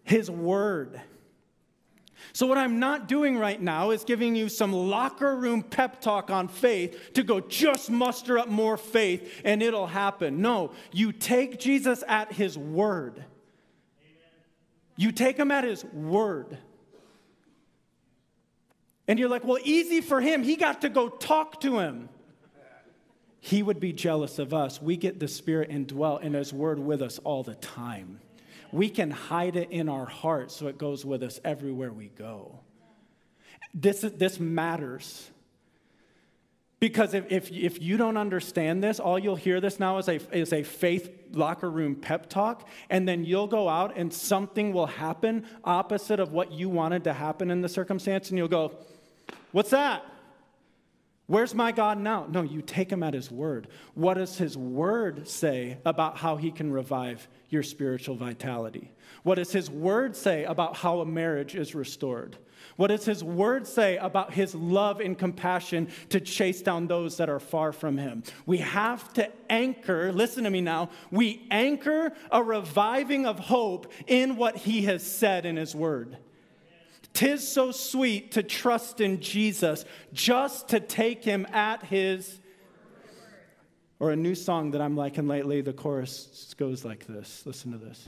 his 0.03 0.29
word. 0.29 1.01
So, 2.33 2.47
what 2.47 2.57
I'm 2.57 2.79
not 2.79 3.07
doing 3.07 3.37
right 3.37 3.61
now 3.61 3.91
is 3.91 4.03
giving 4.03 4.35
you 4.35 4.49
some 4.49 4.73
locker 4.73 5.35
room 5.35 5.63
pep 5.63 6.01
talk 6.01 6.29
on 6.29 6.47
faith 6.47 7.13
to 7.13 7.23
go 7.23 7.39
just 7.39 7.89
muster 7.89 8.39
up 8.39 8.47
more 8.47 8.77
faith 8.77 9.41
and 9.43 9.61
it'll 9.61 9.87
happen. 9.87 10.41
No, 10.41 10.71
you 10.91 11.11
take 11.11 11.59
Jesus 11.59 12.03
at 12.07 12.31
his 12.31 12.57
word. 12.57 13.23
You 14.95 15.11
take 15.11 15.37
him 15.37 15.51
at 15.51 15.63
his 15.63 15.83
word. 15.85 16.57
And 19.07 19.17
you're 19.19 19.29
like, 19.29 19.43
well, 19.43 19.59
easy 19.63 19.99
for 19.99 20.21
him. 20.21 20.43
He 20.43 20.55
got 20.55 20.81
to 20.81 20.89
go 20.89 21.09
talk 21.09 21.59
to 21.61 21.79
him. 21.79 22.07
He 23.39 23.63
would 23.63 23.79
be 23.79 23.91
jealous 23.91 24.37
of 24.37 24.53
us. 24.53 24.81
We 24.81 24.95
get 24.95 25.19
the 25.19 25.27
Spirit 25.27 25.71
indwelt 25.71 26.21
in 26.21 26.33
his 26.33 26.53
word 26.53 26.77
with 26.79 27.01
us 27.01 27.19
all 27.19 27.41
the 27.41 27.55
time 27.55 28.19
we 28.71 28.89
can 28.89 29.11
hide 29.11 29.55
it 29.55 29.71
in 29.71 29.89
our 29.89 30.05
heart 30.05 30.51
so 30.51 30.67
it 30.67 30.77
goes 30.77 31.05
with 31.05 31.23
us 31.23 31.39
everywhere 31.43 31.91
we 31.91 32.07
go. 32.07 32.59
This, 33.73 34.01
this 34.01 34.39
matters. 34.39 35.29
Because 36.79 37.13
if, 37.13 37.31
if, 37.31 37.51
if 37.51 37.81
you 37.81 37.95
don't 37.95 38.17
understand 38.17 38.83
this, 38.83 38.99
all 38.99 39.19
you'll 39.19 39.35
hear 39.35 39.61
this 39.61 39.79
now 39.79 39.99
is 39.99 40.07
a, 40.07 40.19
is 40.35 40.51
a 40.51 40.63
faith 40.63 41.11
locker 41.31 41.69
room 41.69 41.95
pep 41.95 42.27
talk, 42.27 42.67
and 42.89 43.07
then 43.07 43.23
you'll 43.23 43.47
go 43.47 43.69
out 43.69 43.95
and 43.95 44.11
something 44.11 44.73
will 44.73 44.87
happen 44.87 45.45
opposite 45.63 46.19
of 46.19 46.33
what 46.33 46.51
you 46.51 46.69
wanted 46.69 47.03
to 47.03 47.13
happen 47.13 47.51
in 47.51 47.61
the 47.61 47.69
circumstance, 47.69 48.29
and 48.29 48.37
you'll 48.37 48.47
go, 48.47 48.71
What's 49.51 49.69
that? 49.71 50.05
Where's 51.31 51.55
my 51.55 51.71
God 51.71 51.97
now? 51.97 52.27
No, 52.29 52.41
you 52.41 52.61
take 52.61 52.91
him 52.91 53.03
at 53.03 53.13
his 53.13 53.31
word. 53.31 53.69
What 53.93 54.15
does 54.15 54.37
his 54.37 54.57
word 54.57 55.29
say 55.29 55.77
about 55.85 56.17
how 56.17 56.35
he 56.35 56.51
can 56.51 56.73
revive 56.73 57.25
your 57.47 57.63
spiritual 57.63 58.17
vitality? 58.17 58.91
What 59.23 59.35
does 59.35 59.53
his 59.53 59.69
word 59.71 60.17
say 60.17 60.43
about 60.43 60.75
how 60.75 60.99
a 60.99 61.05
marriage 61.05 61.55
is 61.55 61.73
restored? 61.73 62.35
What 62.75 62.87
does 62.87 63.05
his 63.05 63.23
word 63.23 63.65
say 63.65 63.95
about 63.95 64.33
his 64.33 64.53
love 64.53 64.99
and 64.99 65.17
compassion 65.17 65.87
to 66.09 66.19
chase 66.19 66.61
down 66.61 66.87
those 66.87 67.15
that 67.15 67.29
are 67.29 67.39
far 67.39 67.71
from 67.71 67.97
him? 67.97 68.23
We 68.45 68.57
have 68.57 69.13
to 69.13 69.31
anchor, 69.49 70.11
listen 70.11 70.43
to 70.43 70.49
me 70.49 70.59
now, 70.59 70.89
we 71.11 71.47
anchor 71.49 72.11
a 72.29 72.43
reviving 72.43 73.25
of 73.25 73.39
hope 73.39 73.89
in 74.05 74.35
what 74.35 74.57
he 74.57 74.81
has 74.81 75.01
said 75.01 75.45
in 75.45 75.55
his 75.55 75.73
word. 75.73 76.17
Tis 77.13 77.47
so 77.47 77.71
sweet 77.71 78.31
to 78.31 78.43
trust 78.43 79.01
in 79.01 79.21
Jesus 79.21 79.85
just 80.13 80.69
to 80.69 80.79
take 80.79 81.23
him 81.23 81.45
at 81.51 81.83
his 81.83 82.39
Or 83.99 84.11
a 84.11 84.15
new 84.15 84.33
song 84.33 84.71
that 84.71 84.81
I'm 84.81 84.95
liking 84.95 85.27
lately, 85.27 85.61
the 85.61 85.73
chorus 85.73 86.55
goes 86.57 86.83
like 86.83 87.05
this. 87.05 87.43
Listen 87.45 87.71
to 87.71 87.77
this. 87.77 88.07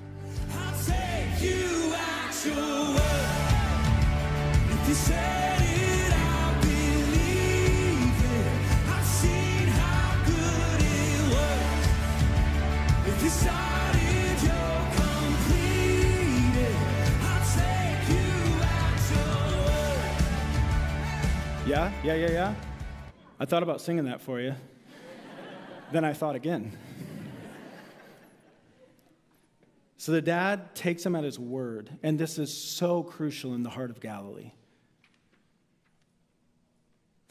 Yeah, 21.74 21.92
yeah, 22.04 22.14
yeah, 22.14 22.32
yeah. 22.32 22.56
I 23.40 23.46
thought 23.46 23.64
about 23.64 23.82
singing 23.82 24.06
that 24.06 24.22
for 24.22 24.40
you. 24.40 24.54
then 25.92 26.06
I 26.06 26.14
thought 26.14 26.36
again. 26.36 26.78
So 29.98 30.12
the 30.12 30.22
dad 30.22 30.76
takes 30.76 31.04
him 31.04 31.16
at 31.16 31.24
his 31.24 31.40
word, 31.40 31.90
and 32.04 32.20
this 32.20 32.38
is 32.38 32.56
so 32.56 33.02
crucial 33.02 33.56
in 33.56 33.64
the 33.64 33.72
heart 33.72 33.90
of 33.90 34.00
Galilee. 34.00 34.52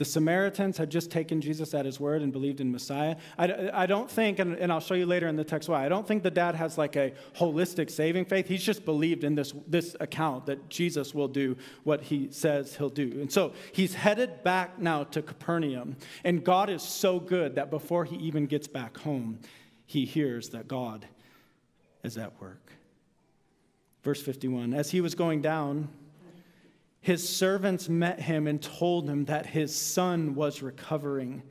The 0.02 0.06
Samaritans 0.06 0.78
had 0.78 0.90
just 0.90 1.12
taken 1.12 1.40
Jesus 1.40 1.74
at 1.74 1.86
his 1.86 2.00
word 2.00 2.22
and 2.22 2.32
believed 2.32 2.60
in 2.60 2.72
Messiah. 2.72 3.14
I, 3.38 3.70
I 3.72 3.86
don't 3.86 4.10
think, 4.10 4.40
and, 4.40 4.56
and, 4.56 4.72
I'll 4.72 4.80
show 4.80 4.94
you 4.94 5.06
later 5.06 5.28
in 5.28 5.36
the 5.36 5.44
text 5.44 5.68
why, 5.68 5.86
I 5.86 5.88
don't 5.88 6.04
think 6.04 6.24
the 6.24 6.30
dad 6.32 6.56
has 6.56 6.76
like 6.76 6.96
a 6.96 7.12
holistic 7.36 7.88
saving 7.88 8.24
faith. 8.24 8.48
He's 8.48 8.64
just 8.64 8.84
believed 8.84 9.22
in 9.22 9.36
this, 9.36 9.54
this 9.68 9.94
account 10.00 10.46
that 10.46 10.68
Jesus 10.68 11.14
will 11.14 11.28
do 11.28 11.56
what 11.84 12.02
he 12.02 12.32
says 12.32 12.74
he'll 12.74 12.88
do. 12.88 13.12
And 13.20 13.30
so 13.30 13.52
he's 13.70 13.94
headed 13.94 14.42
back 14.42 14.76
now 14.80 15.04
to 15.04 15.22
Capernaum. 15.22 15.94
And 16.24 16.42
God 16.42 16.68
is 16.68 16.82
so 16.82 17.20
good 17.20 17.54
that 17.54 17.70
before 17.70 18.04
he 18.04 18.16
even 18.16 18.46
gets 18.46 18.66
back 18.66 18.98
home, 18.98 19.38
he 19.86 20.04
hears 20.04 20.48
that 20.48 20.66
God 20.66 21.06
is 22.02 22.18
at 22.18 22.40
work. 22.40 22.72
Verse 24.02 24.20
51 24.20 24.74
As 24.74 24.90
he 24.90 25.00
was 25.00 25.14
going 25.14 25.42
down, 25.42 25.90
his 27.02 27.28
servants 27.28 27.88
met 27.88 28.20
him 28.20 28.46
and 28.46 28.62
told 28.62 29.10
him 29.10 29.26
that 29.26 29.44
his 29.44 29.74
son 29.74 30.34
was 30.34 30.62
recovering. 30.62 31.42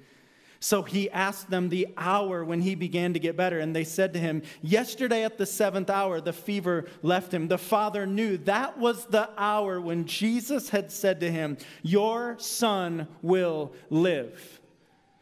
So 0.61 0.83
he 0.83 1.09
asked 1.09 1.49
them 1.49 1.69
the 1.69 1.87
hour 1.97 2.45
when 2.45 2.61
he 2.61 2.73
began 2.75 3.13
to 3.13 3.19
get 3.19 3.35
better. 3.35 3.59
And 3.59 3.75
they 3.75 3.83
said 3.83 4.13
to 4.13 4.19
him, 4.19 4.43
Yesterday 4.61 5.25
at 5.25 5.37
the 5.37 5.45
seventh 5.45 5.89
hour, 5.89 6.21
the 6.21 6.31
fever 6.31 6.85
left 7.01 7.33
him. 7.33 7.49
The 7.49 7.57
father 7.57 8.05
knew 8.05 8.37
that 8.37 8.77
was 8.77 9.05
the 9.07 9.29
hour 9.37 9.81
when 9.81 10.05
Jesus 10.05 10.69
had 10.69 10.91
said 10.91 11.19
to 11.19 11.31
him, 11.31 11.57
Your 11.81 12.37
son 12.39 13.07
will 13.21 13.73
live. 13.89 14.61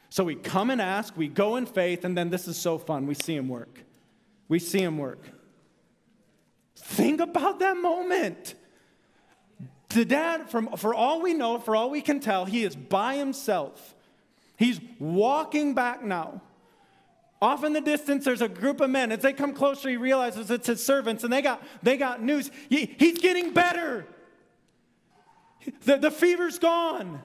So 0.09 0.23
we 0.23 0.35
come 0.35 0.69
and 0.69 0.81
ask, 0.81 1.15
we 1.15 1.27
go 1.27 1.55
in 1.55 1.65
faith, 1.65 2.03
and 2.03 2.17
then 2.17 2.29
this 2.29 2.47
is 2.47 2.57
so 2.57 2.77
fun. 2.77 3.07
We 3.07 3.13
see 3.13 3.35
him 3.35 3.47
work. 3.47 3.83
We 4.47 4.59
see 4.59 4.81
him 4.81 4.97
work. 4.97 5.23
Think 6.75 7.21
about 7.21 7.59
that 7.59 7.77
moment. 7.77 8.55
The 9.89 10.05
dad, 10.05 10.49
from, 10.49 10.77
for 10.77 10.93
all 10.93 11.21
we 11.21 11.33
know, 11.33 11.59
for 11.59 11.75
all 11.75 11.89
we 11.89 12.01
can 12.01 12.19
tell, 12.19 12.45
he 12.45 12.63
is 12.63 12.75
by 12.75 13.15
himself. 13.15 13.95
He's 14.55 14.79
walking 14.99 15.73
back 15.73 16.03
now. 16.03 16.41
Off 17.41 17.63
in 17.63 17.73
the 17.73 17.81
distance, 17.81 18.25
there's 18.25 18.41
a 18.41 18.49
group 18.49 18.81
of 18.81 18.89
men. 18.89 19.11
As 19.11 19.19
they 19.19 19.33
come 19.33 19.53
closer, 19.53 19.89
he 19.89 19.97
realizes 19.97 20.51
it's 20.51 20.67
his 20.67 20.85
servants, 20.85 21.23
and 21.23 21.31
they 21.31 21.41
got, 21.41 21.63
they 21.81 21.97
got 21.97 22.21
news. 22.21 22.51
He, 22.67 22.93
he's 22.99 23.17
getting 23.17 23.53
better. 23.53 24.05
The, 25.85 25.97
the 25.97 26.11
fever's 26.11 26.59
gone. 26.59 27.21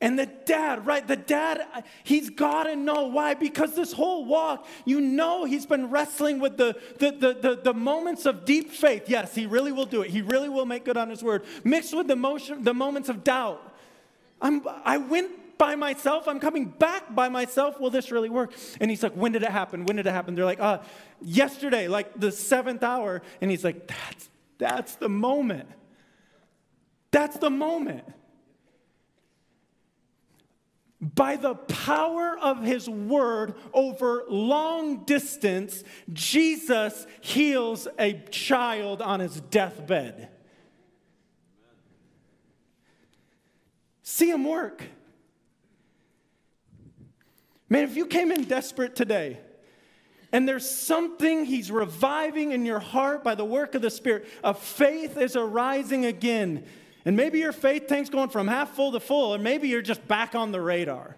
And 0.00 0.18
the 0.18 0.26
dad, 0.26 0.84
right? 0.84 1.06
The 1.06 1.16
dad, 1.16 1.66
he's 2.04 2.28
got 2.28 2.64
to 2.64 2.76
know 2.76 3.06
why. 3.06 3.32
Because 3.32 3.74
this 3.74 3.92
whole 3.92 4.26
walk, 4.26 4.66
you 4.84 5.00
know, 5.00 5.44
he's 5.44 5.64
been 5.64 5.90
wrestling 5.90 6.38
with 6.38 6.58
the, 6.58 6.76
the, 6.98 7.12
the, 7.12 7.34
the, 7.34 7.60
the 7.64 7.74
moments 7.74 8.26
of 8.26 8.44
deep 8.44 8.70
faith. 8.70 9.08
Yes, 9.08 9.34
he 9.34 9.46
really 9.46 9.72
will 9.72 9.86
do 9.86 10.02
it. 10.02 10.10
He 10.10 10.20
really 10.20 10.50
will 10.50 10.66
make 10.66 10.84
good 10.84 10.98
on 10.98 11.08
his 11.08 11.22
word. 11.22 11.44
Mixed 11.64 11.96
with 11.96 12.08
the, 12.08 12.16
motion, 12.16 12.62
the 12.62 12.74
moments 12.74 13.08
of 13.08 13.24
doubt. 13.24 13.74
I'm, 14.40 14.62
I 14.84 14.98
went 14.98 15.56
by 15.56 15.76
myself. 15.76 16.28
I'm 16.28 16.40
coming 16.40 16.66
back 16.66 17.14
by 17.14 17.30
myself. 17.30 17.80
Will 17.80 17.88
this 17.88 18.10
really 18.10 18.28
work? 18.28 18.52
And 18.78 18.90
he's 18.90 19.02
like, 19.02 19.14
When 19.14 19.32
did 19.32 19.42
it 19.42 19.50
happen? 19.50 19.86
When 19.86 19.96
did 19.96 20.06
it 20.06 20.12
happen? 20.12 20.34
They're 20.34 20.44
like, 20.44 20.60
uh, 20.60 20.80
Yesterday, 21.22 21.88
like 21.88 22.20
the 22.20 22.30
seventh 22.30 22.82
hour. 22.82 23.22
And 23.40 23.50
he's 23.50 23.64
like, 23.64 23.86
That's, 23.86 24.28
that's 24.58 24.94
the 24.96 25.08
moment. 25.08 25.70
That's 27.12 27.38
the 27.38 27.48
moment 27.48 28.04
by 31.00 31.36
the 31.36 31.54
power 31.54 32.38
of 32.40 32.62
his 32.62 32.88
word 32.88 33.54
over 33.72 34.24
long 34.28 35.04
distance, 35.04 35.84
Jesus 36.12 37.06
heals 37.20 37.86
a 37.98 38.14
child 38.30 39.02
on 39.02 39.20
his 39.20 39.40
deathbed. 39.40 40.30
See 44.02 44.30
him 44.30 44.44
work. 44.44 44.84
Man, 47.68 47.84
if 47.84 47.96
you 47.96 48.06
came 48.06 48.30
in 48.30 48.44
desperate 48.44 48.94
today, 48.94 49.40
and 50.32 50.48
there's 50.48 50.68
something 50.68 51.44
he's 51.44 51.70
reviving 51.70 52.52
in 52.52 52.64
your 52.64 52.78
heart 52.78 53.22
by 53.22 53.34
the 53.34 53.44
work 53.44 53.74
of 53.74 53.82
the 53.82 53.90
Spirit, 53.90 54.26
a 54.42 54.54
faith 54.54 55.16
is 55.16 55.36
arising 55.36 56.06
again 56.06 56.64
and 57.06 57.16
maybe 57.16 57.38
your 57.38 57.52
faith 57.52 57.86
tank's 57.86 58.10
going 58.10 58.30
from 58.30 58.48
half 58.48 58.74
full 58.74 58.90
to 58.90 58.98
full, 58.98 59.32
or 59.36 59.38
maybe 59.38 59.68
you're 59.68 59.80
just 59.80 60.06
back 60.08 60.34
on 60.34 60.50
the 60.50 60.60
radar. 60.60 61.16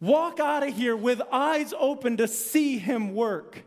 Walk 0.00 0.38
out 0.38 0.62
of 0.62 0.72
here 0.72 0.96
with 0.96 1.20
eyes 1.32 1.74
open 1.76 2.16
to 2.18 2.28
see 2.28 2.78
Him 2.78 3.12
work. 3.12 3.64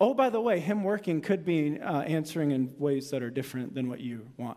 Oh, 0.00 0.14
by 0.14 0.30
the 0.30 0.40
way, 0.40 0.58
Him 0.58 0.82
working 0.82 1.20
could 1.20 1.44
be 1.44 1.78
uh, 1.78 2.00
answering 2.00 2.50
in 2.50 2.74
ways 2.78 3.10
that 3.10 3.22
are 3.22 3.28
different 3.28 3.74
than 3.74 3.90
what 3.90 4.00
you 4.00 4.26
want. 4.38 4.56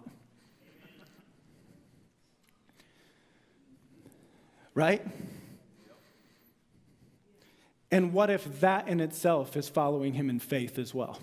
Right? 4.73 5.05
And 7.91 8.13
what 8.13 8.29
if 8.29 8.61
that 8.61 8.87
in 8.87 9.01
itself 9.01 9.57
is 9.57 9.67
following 9.67 10.13
Him 10.13 10.29
in 10.29 10.39
faith 10.39 10.79
as 10.79 10.93
well? 10.93 11.19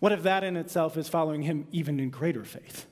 What 0.00 0.12
if 0.12 0.22
that 0.24 0.42
in 0.42 0.56
itself 0.56 0.96
is 0.96 1.08
following 1.08 1.42
him 1.42 1.66
even 1.70 2.00
in 2.00 2.10
greater 2.10 2.44
faith? 2.44 2.86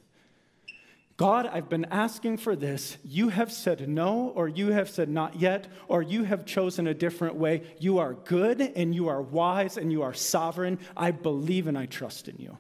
God, 1.17 1.47
I've 1.47 1.69
been 1.69 1.87
asking 1.87 2.37
for 2.37 2.55
this. 2.55 2.97
You 3.03 3.31
have 3.31 3.51
said 3.51 3.89
no, 3.89 4.29
or 4.37 4.47
you 4.47 4.69
have 4.69 4.89
said 4.89 5.09
not 5.09 5.41
yet, 5.41 5.67
or 5.89 6.01
you 6.01 6.23
have 6.23 6.47
chosen 6.47 6.87
a 6.87 6.95
different 6.95 7.35
way. 7.35 7.63
You 7.81 7.99
are 7.99 8.15
good, 8.15 8.61
and 8.61 8.95
you 8.95 9.09
are 9.09 9.21
wise, 9.21 9.77
and 9.77 9.91
you 9.91 10.03
are 10.03 10.15
sovereign. 10.15 10.79
I 10.97 11.11
believe 11.11 11.67
and 11.67 11.77
I 11.77 11.87
trust 11.87 12.29
in 12.29 12.37
you. 12.39 12.57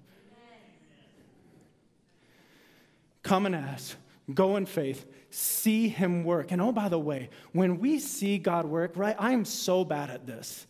Come 3.22 3.46
and 3.46 3.54
ask. 3.54 3.96
Go 4.34 4.56
in 4.56 4.66
faith. 4.66 5.06
See 5.30 5.88
him 5.88 6.24
work. 6.24 6.50
And 6.50 6.60
oh, 6.60 6.72
by 6.72 6.88
the 6.88 6.98
way, 6.98 7.30
when 7.52 7.78
we 7.78 8.00
see 8.00 8.38
God 8.38 8.64
work, 8.64 8.96
right, 8.96 9.14
I 9.20 9.32
am 9.32 9.44
so 9.44 9.84
bad 9.84 10.10
at 10.10 10.26
this. 10.26 10.66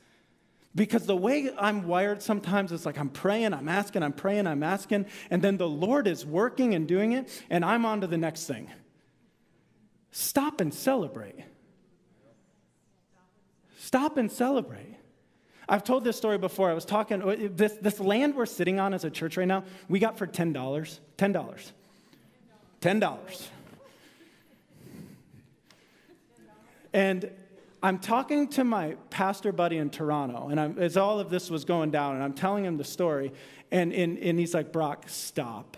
Because 0.75 1.07
the 1.07 1.17
way 1.17 1.51
I'm 1.59 1.89
wired 1.89 2.23
sometimes 2.23 2.73
is 2.73 2.87
like 2.87 2.99
I'm 2.99 3.09
praying, 3.09 3.55
I'm 3.55 3.69
asking, 3.69 4.03
I'm 4.03 4.13
praying, 4.13 4.47
I'm 4.47 4.63
asking, 4.63 5.07
and 5.31 5.43
then 5.43 5.57
the 5.57 5.69
Lord 5.69 6.07
is 6.07 6.25
working 6.25 6.75
and 6.75 6.87
doing 6.87 7.13
it, 7.13 7.43
and 7.51 7.65
I'm 7.65 7.85
on 7.85 8.03
to 8.03 8.07
the 8.07 8.19
next 8.19 8.47
thing. 8.47 8.71
Stop 10.11 10.61
and 10.61 10.73
celebrate. 10.73 11.45
Stop 13.79 14.17
and 14.19 14.31
celebrate. 14.31 14.97
I've 15.69 15.85
told 15.85 16.05
this 16.05 16.17
story 16.17 16.39
before. 16.39 16.71
I 16.71 16.75
was 16.75 16.85
talking, 16.85 17.23
uh, 17.23 17.37
this, 17.51 17.75
this 17.75 18.01
land 18.01 18.35
we're 18.35 18.47
sitting 18.47 18.81
on 18.81 18.95
as 18.95 19.05
a 19.05 19.11
church 19.11 19.37
right 19.37 19.47
now, 19.47 19.65
we 19.89 19.99
got 19.99 20.17
for 20.17 20.27
$10. 20.27 20.53
$10. 21.19 21.73
$10. 22.81 23.49
And 26.93 27.31
I'm 27.83 27.99
talking 27.99 28.49
to 28.49 28.65
my 28.65 28.97
pastor 29.11 29.53
buddy 29.53 29.77
in 29.77 29.91
Toronto, 29.91 30.49
and 30.49 30.59
I'm, 30.59 30.79
as 30.79 30.97
all 30.97 31.21
of 31.21 31.31
this 31.31 31.51
was 31.51 31.65
going 31.65 31.91
down, 31.91 32.17
and 32.17 32.25
I'm 32.25 32.33
telling 32.33 32.65
him 32.65 32.77
the 32.77 32.85
story, 32.85 33.33
and, 33.71 33.93
and, 33.93 34.19
and 34.19 34.39
he's 34.39 34.53
like, 34.53 34.73
Brock, 34.73 35.05
stop. 35.07 35.77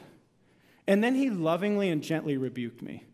And 0.87 1.05
then 1.05 1.15
he 1.15 1.31
lovingly 1.31 1.91
and 1.91 2.03
gently 2.03 2.37
rebuked 2.37 2.81
me. 2.83 3.05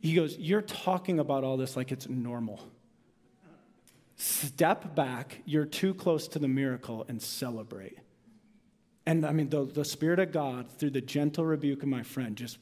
He 0.00 0.14
goes, 0.14 0.36
You're 0.38 0.62
talking 0.62 1.18
about 1.18 1.44
all 1.44 1.56
this 1.56 1.76
like 1.76 1.92
it's 1.92 2.08
normal. 2.08 2.60
Step 4.16 4.94
back, 4.94 5.42
you're 5.44 5.66
too 5.66 5.92
close 5.92 6.28
to 6.28 6.38
the 6.38 6.48
miracle, 6.48 7.04
and 7.08 7.20
celebrate. 7.20 7.98
And 9.06 9.26
I 9.26 9.32
mean, 9.32 9.50
the, 9.50 9.64
the 9.64 9.84
Spirit 9.84 10.18
of 10.20 10.32
God, 10.32 10.70
through 10.70 10.90
the 10.90 11.00
gentle 11.02 11.44
rebuke 11.44 11.82
of 11.82 11.88
my 11.88 12.02
friend, 12.02 12.34
just, 12.34 12.58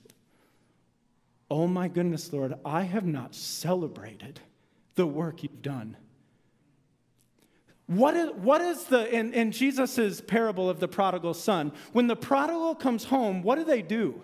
oh 1.49 1.69
my 1.69 1.87
goodness, 1.87 2.33
Lord, 2.33 2.55
I 2.65 2.83
have 2.83 3.07
not 3.07 3.35
celebrated 3.37 4.41
the 4.95 5.07
work 5.07 5.43
you've 5.43 5.63
done. 5.63 5.97
What 7.87 8.17
is, 8.17 8.31
what 8.37 8.61
is 8.61 8.85
the, 8.85 9.13
in, 9.15 9.35
in 9.35 9.53
Jesus' 9.53 10.21
parable 10.21 10.71
of 10.71 10.81
the 10.81 10.89
prodigal 10.89 11.35
son, 11.35 11.73
when 11.93 12.07
the 12.07 12.17
prodigal 12.17 12.75
comes 12.75 13.05
home, 13.05 13.43
what 13.43 13.57
do 13.57 13.65
they 13.65 13.83
do? 13.83 14.23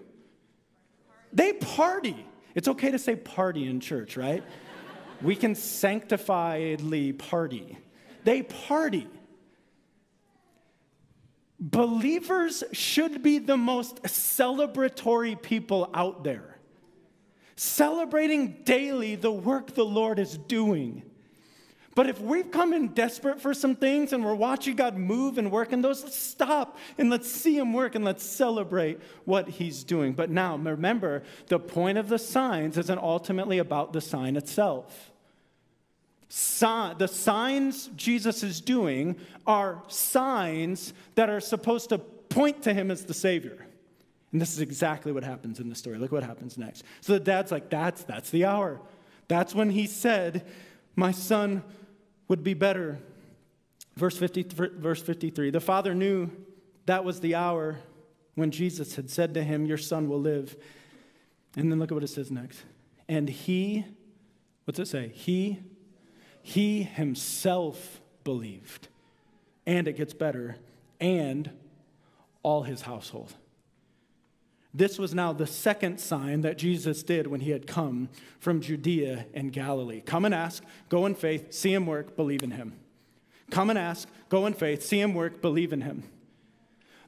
They 1.32 1.52
party. 1.52 2.26
It's 2.54 2.68
okay 2.68 2.90
to 2.90 2.98
say 2.98 3.16
party 3.16 3.66
in 3.66 3.80
church, 3.80 4.16
right? 4.16 4.42
we 5.22 5.34
can 5.34 5.54
sanctifiedly 5.54 7.16
party. 7.18 7.76
They 8.24 8.42
party. 8.42 9.08
Believers 11.60 12.62
should 12.72 13.22
be 13.22 13.38
the 13.38 13.56
most 13.56 14.02
celebratory 14.04 15.40
people 15.40 15.90
out 15.92 16.22
there, 16.22 16.57
celebrating 17.58 18.52
daily 18.64 19.16
the 19.16 19.32
work 19.32 19.74
the 19.74 19.84
Lord 19.84 20.18
is 20.20 20.38
doing. 20.38 21.02
But 21.96 22.08
if 22.08 22.20
we've 22.20 22.48
come 22.48 22.72
in 22.72 22.88
desperate 22.88 23.40
for 23.40 23.52
some 23.52 23.74
things 23.74 24.12
and 24.12 24.24
we're 24.24 24.36
watching 24.36 24.76
God 24.76 24.96
move 24.96 25.36
and 25.36 25.50
work 25.50 25.72
in 25.72 25.82
those, 25.82 26.04
let's 26.04 26.16
stop 26.16 26.78
and 26.96 27.10
let's 27.10 27.28
see 27.28 27.58
Him 27.58 27.72
work 27.72 27.96
and 27.96 28.04
let's 28.04 28.24
celebrate 28.24 29.00
what 29.24 29.48
He's 29.48 29.82
doing. 29.82 30.12
But 30.12 30.30
now, 30.30 30.56
remember, 30.56 31.24
the 31.48 31.58
point 31.58 31.98
of 31.98 32.08
the 32.08 32.18
signs 32.20 32.78
isn't 32.78 32.98
ultimately 32.98 33.58
about 33.58 33.92
the 33.92 34.00
sign 34.00 34.36
itself. 34.36 35.10
the 36.28 37.08
signs 37.08 37.90
Jesus 37.96 38.44
is 38.44 38.60
doing 38.60 39.16
are 39.48 39.82
signs 39.88 40.92
that 41.16 41.28
are 41.28 41.40
supposed 41.40 41.88
to 41.88 41.98
point 41.98 42.62
to 42.62 42.72
Him 42.72 42.92
as 42.92 43.04
the 43.04 43.14
Savior. 43.14 43.67
And 44.32 44.40
this 44.40 44.52
is 44.52 44.60
exactly 44.60 45.12
what 45.12 45.24
happens 45.24 45.58
in 45.58 45.68
the 45.68 45.74
story. 45.74 45.98
Look 45.98 46.12
what 46.12 46.22
happens 46.22 46.58
next. 46.58 46.84
So 47.00 47.14
the 47.14 47.20
dad's 47.20 47.50
like, 47.50 47.70
That's, 47.70 48.04
that's 48.04 48.30
the 48.30 48.44
hour. 48.44 48.80
That's 49.26 49.54
when 49.54 49.70
he 49.70 49.86
said, 49.86 50.46
My 50.96 51.12
son 51.12 51.62
would 52.28 52.42
be 52.42 52.54
better. 52.54 52.98
Verse, 53.96 54.16
50, 54.16 54.46
verse 54.76 55.02
53 55.02 55.50
The 55.50 55.60
father 55.60 55.94
knew 55.94 56.30
that 56.86 57.04
was 57.04 57.20
the 57.20 57.34
hour 57.34 57.78
when 58.34 58.50
Jesus 58.50 58.96
had 58.96 59.10
said 59.10 59.34
to 59.34 59.42
him, 59.42 59.66
Your 59.66 59.78
son 59.78 60.08
will 60.08 60.20
live. 60.20 60.56
And 61.56 61.72
then 61.72 61.78
look 61.78 61.90
at 61.90 61.94
what 61.94 62.04
it 62.04 62.08
says 62.08 62.30
next. 62.30 62.62
And 63.08 63.28
he, 63.28 63.84
what's 64.64 64.78
it 64.78 64.86
say? 64.86 65.08
He, 65.08 65.58
he 66.42 66.82
himself 66.82 68.00
believed. 68.22 68.88
And 69.66 69.88
it 69.88 69.94
gets 69.94 70.14
better, 70.14 70.56
and 71.00 71.50
all 72.42 72.62
his 72.62 72.82
household. 72.82 73.34
This 74.74 74.98
was 74.98 75.14
now 75.14 75.32
the 75.32 75.46
second 75.46 75.98
sign 75.98 76.42
that 76.42 76.58
Jesus 76.58 77.02
did 77.02 77.26
when 77.26 77.40
he 77.40 77.50
had 77.50 77.66
come 77.66 78.08
from 78.38 78.60
Judea 78.60 79.26
and 79.32 79.52
Galilee. 79.52 80.02
Come 80.02 80.24
and 80.24 80.34
ask, 80.34 80.62
go 80.88 81.06
in 81.06 81.14
faith, 81.14 81.52
see 81.52 81.72
him 81.72 81.86
work, 81.86 82.16
believe 82.16 82.42
in 82.42 82.50
him. 82.50 82.74
Come 83.50 83.70
and 83.70 83.78
ask, 83.78 84.08
go 84.28 84.44
in 84.46 84.52
faith, 84.52 84.82
see 84.82 85.00
him 85.00 85.14
work, 85.14 85.40
believe 85.40 85.72
in 85.72 85.80
him. 85.80 86.04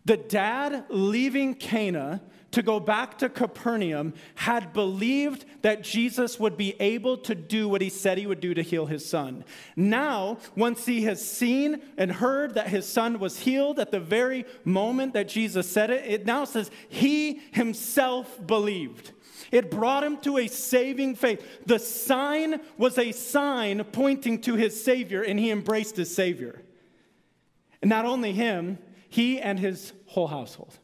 The 0.05 0.17
dad 0.17 0.85
leaving 0.89 1.55
Cana 1.55 2.23
to 2.53 2.63
go 2.63 2.81
back 2.81 3.19
to 3.19 3.29
Capernaum 3.29 4.15
had 4.35 4.73
believed 4.73 5.45
that 5.63 5.83
Jesus 5.83 6.41
would 6.41 6.57
be 6.57 6.75
able 6.81 7.17
to 7.19 7.35
do 7.35 7.69
what 7.69 7.81
he 7.81 7.89
said 7.89 8.19
he 8.19 8.27
would 8.27 8.41
do 8.41 8.55
to 8.55 8.63
heal 8.63 8.87
his 8.87 9.09
son. 9.09 9.45
Now, 9.77 10.39
once 10.57 10.87
he 10.87 11.03
has 11.05 11.25
seen 11.25 11.81
and 11.97 12.11
heard 12.11 12.55
that 12.55 12.69
his 12.69 12.89
son 12.89 13.19
was 13.21 13.41
healed 13.41 13.79
at 13.79 13.93
the 13.93 14.01
very 14.01 14.47
moment 14.65 15.15
that 15.15 15.29
Jesus 15.29 15.71
said 15.71 15.91
it, 15.91 16.05
it 16.07 16.27
now 16.27 16.45
says 16.45 16.71
he 16.89 17.41
himself 17.53 18.45
believed. 18.45 19.13
It 19.53 19.71
brought 19.71 20.05
him 20.05 20.17
to 20.19 20.39
a 20.39 20.47
saving 20.47 21.17
faith. 21.17 21.45
The 21.67 21.79
sign 21.79 22.61
was 22.79 22.99
a 22.99 23.13
sign 23.13 23.83
pointing 23.85 24.41
to 24.43 24.55
his 24.55 24.83
Savior, 24.83 25.23
and 25.23 25.39
he 25.39 25.51
embraced 25.51 25.97
his 25.97 26.15
Savior. 26.15 26.63
And 27.83 27.89
not 27.89 28.05
only 28.05 28.33
him, 28.33 28.79
he 29.11 29.41
and 29.41 29.59
his 29.59 29.93
whole 30.07 30.29
household. 30.29 30.79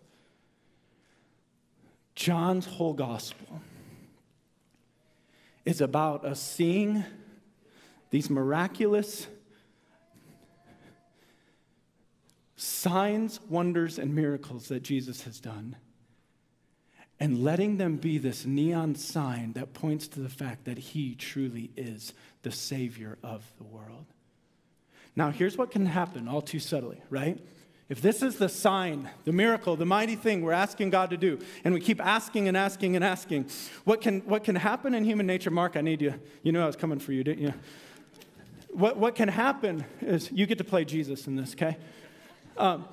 John's 2.14 2.66
whole 2.66 2.92
gospel 2.92 3.60
is 5.64 5.80
about 5.80 6.24
us 6.24 6.40
seeing 6.40 7.04
these 8.10 8.28
miraculous 8.28 9.26
signs, 12.56 13.40
wonders, 13.48 13.98
and 13.98 14.14
miracles 14.14 14.68
that 14.68 14.82
Jesus 14.82 15.22
has 15.22 15.40
done 15.40 15.76
and 17.18 17.42
letting 17.42 17.78
them 17.78 17.96
be 17.96 18.18
this 18.18 18.44
neon 18.44 18.94
sign 18.94 19.52
that 19.52 19.72
points 19.72 20.08
to 20.08 20.20
the 20.20 20.28
fact 20.28 20.64
that 20.64 20.78
he 20.78 21.14
truly 21.14 21.70
is 21.76 22.12
the 22.42 22.50
Savior 22.50 23.18
of 23.22 23.44
the 23.58 23.64
world. 23.64 24.06
Now, 25.14 25.30
here's 25.30 25.56
what 25.56 25.70
can 25.70 25.86
happen 25.86 26.28
all 26.28 26.42
too 26.42 26.58
subtly, 26.58 27.00
right? 27.08 27.38
If 27.88 28.02
this 28.02 28.20
is 28.20 28.36
the 28.36 28.48
sign, 28.48 29.08
the 29.24 29.32
miracle, 29.32 29.76
the 29.76 29.86
mighty 29.86 30.16
thing 30.16 30.42
we're 30.42 30.52
asking 30.52 30.90
God 30.90 31.10
to 31.10 31.16
do, 31.16 31.38
and 31.62 31.72
we 31.72 31.80
keep 31.80 32.04
asking 32.04 32.48
and 32.48 32.56
asking 32.56 32.96
and 32.96 33.04
asking, 33.04 33.48
what 33.84 34.00
can, 34.00 34.20
what 34.22 34.42
can 34.42 34.56
happen 34.56 34.92
in 34.92 35.04
human 35.04 35.26
nature? 35.26 35.52
Mark, 35.52 35.76
I 35.76 35.82
need 35.82 36.02
you. 36.02 36.14
You 36.42 36.50
knew 36.50 36.60
I 36.60 36.66
was 36.66 36.74
coming 36.74 36.98
for 36.98 37.12
you, 37.12 37.22
didn't 37.22 37.44
you? 37.44 37.54
What, 38.70 38.96
what 38.96 39.14
can 39.14 39.28
happen 39.28 39.84
is 40.00 40.30
you 40.32 40.46
get 40.46 40.58
to 40.58 40.64
play 40.64 40.84
Jesus 40.84 41.28
in 41.28 41.36
this, 41.36 41.52
okay? 41.52 41.76
Um, 42.58 42.86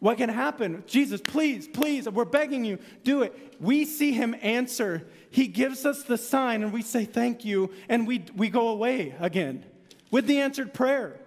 what 0.00 0.16
can 0.16 0.28
happen? 0.28 0.82
Jesus, 0.86 1.20
please, 1.20 1.68
please, 1.68 2.08
we're 2.08 2.24
begging 2.24 2.64
you, 2.64 2.78
do 3.04 3.22
it. 3.22 3.56
We 3.60 3.84
see 3.84 4.12
him 4.12 4.34
answer. 4.42 5.06
He 5.30 5.46
gives 5.46 5.86
us 5.86 6.02
the 6.02 6.18
sign, 6.18 6.64
and 6.64 6.72
we 6.72 6.82
say 6.82 7.04
thank 7.04 7.44
you, 7.44 7.70
and 7.88 8.04
we, 8.04 8.24
we 8.34 8.48
go 8.48 8.68
away 8.68 9.14
again 9.20 9.64
with 10.10 10.26
the 10.26 10.40
answered 10.40 10.74
prayer 10.74 11.19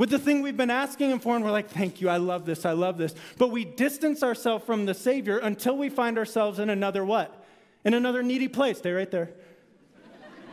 with 0.00 0.08
the 0.08 0.18
thing 0.18 0.40
we've 0.40 0.56
been 0.56 0.70
asking 0.70 1.10
Him 1.10 1.18
for, 1.18 1.36
and 1.36 1.44
we're 1.44 1.50
like, 1.50 1.68
thank 1.68 2.00
you, 2.00 2.08
I 2.08 2.16
love 2.16 2.46
this, 2.46 2.64
I 2.64 2.72
love 2.72 2.96
this. 2.96 3.14
But 3.36 3.48
we 3.48 3.66
distance 3.66 4.22
ourselves 4.22 4.64
from 4.64 4.86
the 4.86 4.94
Savior 4.94 5.36
until 5.36 5.76
we 5.76 5.90
find 5.90 6.16
ourselves 6.16 6.58
in 6.58 6.70
another 6.70 7.04
what? 7.04 7.44
In 7.84 7.92
another 7.92 8.22
needy 8.22 8.48
place. 8.48 8.78
Stay 8.78 8.92
right 8.92 9.10
there. 9.10 9.30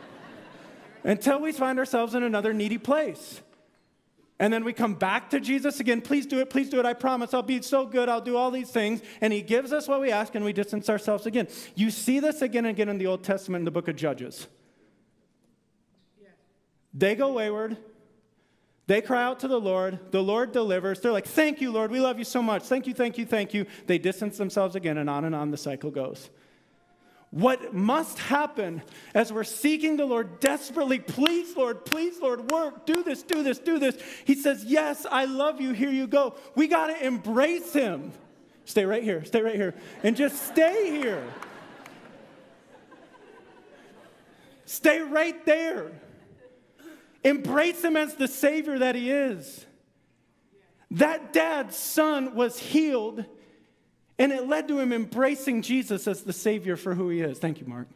until 1.02 1.40
we 1.40 1.52
find 1.52 1.78
ourselves 1.78 2.14
in 2.14 2.24
another 2.24 2.52
needy 2.52 2.76
place. 2.76 3.40
And 4.38 4.52
then 4.52 4.64
we 4.64 4.74
come 4.74 4.92
back 4.92 5.30
to 5.30 5.40
Jesus 5.40 5.80
again. 5.80 6.02
Please 6.02 6.26
do 6.26 6.40
it. 6.40 6.50
Please 6.50 6.68
do 6.68 6.78
it. 6.78 6.84
I 6.84 6.92
promise. 6.92 7.32
I'll 7.32 7.40
be 7.40 7.62
so 7.62 7.86
good. 7.86 8.10
I'll 8.10 8.20
do 8.20 8.36
all 8.36 8.50
these 8.50 8.68
things. 8.68 9.00
And 9.22 9.32
he 9.32 9.40
gives 9.40 9.72
us 9.72 9.88
what 9.88 10.02
we 10.02 10.10
ask, 10.10 10.34
and 10.34 10.44
we 10.44 10.52
distance 10.52 10.90
ourselves 10.90 11.24
again. 11.24 11.48
You 11.74 11.90
see 11.90 12.20
this 12.20 12.42
again 12.42 12.66
and 12.66 12.76
again 12.76 12.90
in 12.90 12.98
the 12.98 13.06
Old 13.06 13.24
Testament 13.24 13.62
in 13.62 13.64
the 13.64 13.70
book 13.70 13.88
of 13.88 13.96
Judges. 13.96 14.46
They 16.92 17.14
go 17.14 17.32
wayward. 17.32 17.78
They 18.88 19.02
cry 19.02 19.22
out 19.22 19.40
to 19.40 19.48
the 19.48 19.60
Lord. 19.60 19.98
The 20.12 20.22
Lord 20.22 20.50
delivers. 20.50 21.00
They're 21.00 21.12
like, 21.12 21.26
Thank 21.26 21.60
you, 21.60 21.70
Lord. 21.70 21.90
We 21.90 22.00
love 22.00 22.18
you 22.18 22.24
so 22.24 22.42
much. 22.42 22.64
Thank 22.64 22.86
you, 22.86 22.94
thank 22.94 23.18
you, 23.18 23.26
thank 23.26 23.52
you. 23.52 23.66
They 23.86 23.98
distance 23.98 24.38
themselves 24.38 24.74
again, 24.74 24.96
and 24.96 25.10
on 25.10 25.26
and 25.26 25.34
on 25.34 25.50
the 25.50 25.58
cycle 25.58 25.90
goes. 25.90 26.30
What 27.30 27.74
must 27.74 28.18
happen 28.18 28.80
as 29.12 29.30
we're 29.30 29.44
seeking 29.44 29.98
the 29.98 30.06
Lord 30.06 30.40
desperately, 30.40 30.98
please, 30.98 31.54
Lord, 31.54 31.84
please, 31.84 32.18
Lord, 32.18 32.50
work, 32.50 32.86
do 32.86 33.02
this, 33.02 33.22
do 33.22 33.42
this, 33.42 33.58
do 33.58 33.78
this. 33.78 33.98
He 34.24 34.34
says, 34.34 34.64
Yes, 34.64 35.04
I 35.08 35.26
love 35.26 35.60
you. 35.60 35.72
Here 35.72 35.90
you 35.90 36.06
go. 36.06 36.36
We 36.54 36.66
got 36.66 36.86
to 36.86 37.06
embrace 37.06 37.74
Him. 37.74 38.12
Stay 38.64 38.86
right 38.86 39.02
here, 39.02 39.22
stay 39.26 39.42
right 39.42 39.54
here, 39.54 39.74
and 40.02 40.16
just 40.16 40.46
stay 40.46 40.90
here. 40.90 41.22
Stay 44.64 45.00
right 45.00 45.44
there. 45.44 45.92
Embrace 47.24 47.82
him 47.82 47.96
as 47.96 48.14
the 48.14 48.28
Savior 48.28 48.78
that 48.78 48.94
he 48.94 49.10
is. 49.10 49.66
That 50.90 51.32
dad's 51.32 51.76
son 51.76 52.34
was 52.34 52.58
healed, 52.58 53.24
and 54.18 54.32
it 54.32 54.48
led 54.48 54.68
to 54.68 54.78
him 54.78 54.92
embracing 54.92 55.62
Jesus 55.62 56.08
as 56.08 56.22
the 56.22 56.32
Savior 56.32 56.76
for 56.76 56.94
who 56.94 57.08
he 57.10 57.20
is. 57.20 57.38
Thank 57.38 57.60
you, 57.60 57.66
Mark. 57.66 57.88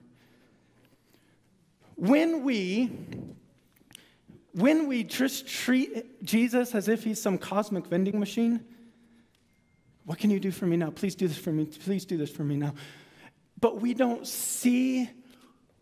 When 1.97 2.43
we 2.43 2.91
when 4.55 4.87
we 4.87 5.03
just 5.03 5.49
treat 5.49 6.23
Jesus 6.23 6.75
as 6.75 6.87
if 6.89 7.05
he's 7.05 7.21
some 7.21 7.39
cosmic 7.39 7.87
vending 7.87 8.21
machine, 8.21 8.63
what 10.05 10.19
can 10.19 10.31
you 10.31 10.39
do 10.41 10.51
for 10.51 10.67
me 10.67 10.77
now? 10.77 10.91
Please 10.91 11.15
do 11.15 11.27
this 11.27 11.39
for 11.39 11.53
me. 11.53 11.65
Please 11.65 12.05
do 12.05 12.17
this 12.17 12.31
for 12.31 12.45
me 12.45 12.57
now. 12.57 12.75
But 13.61 13.81
we 13.81 13.95
don't 13.95 14.27
see 14.27 15.09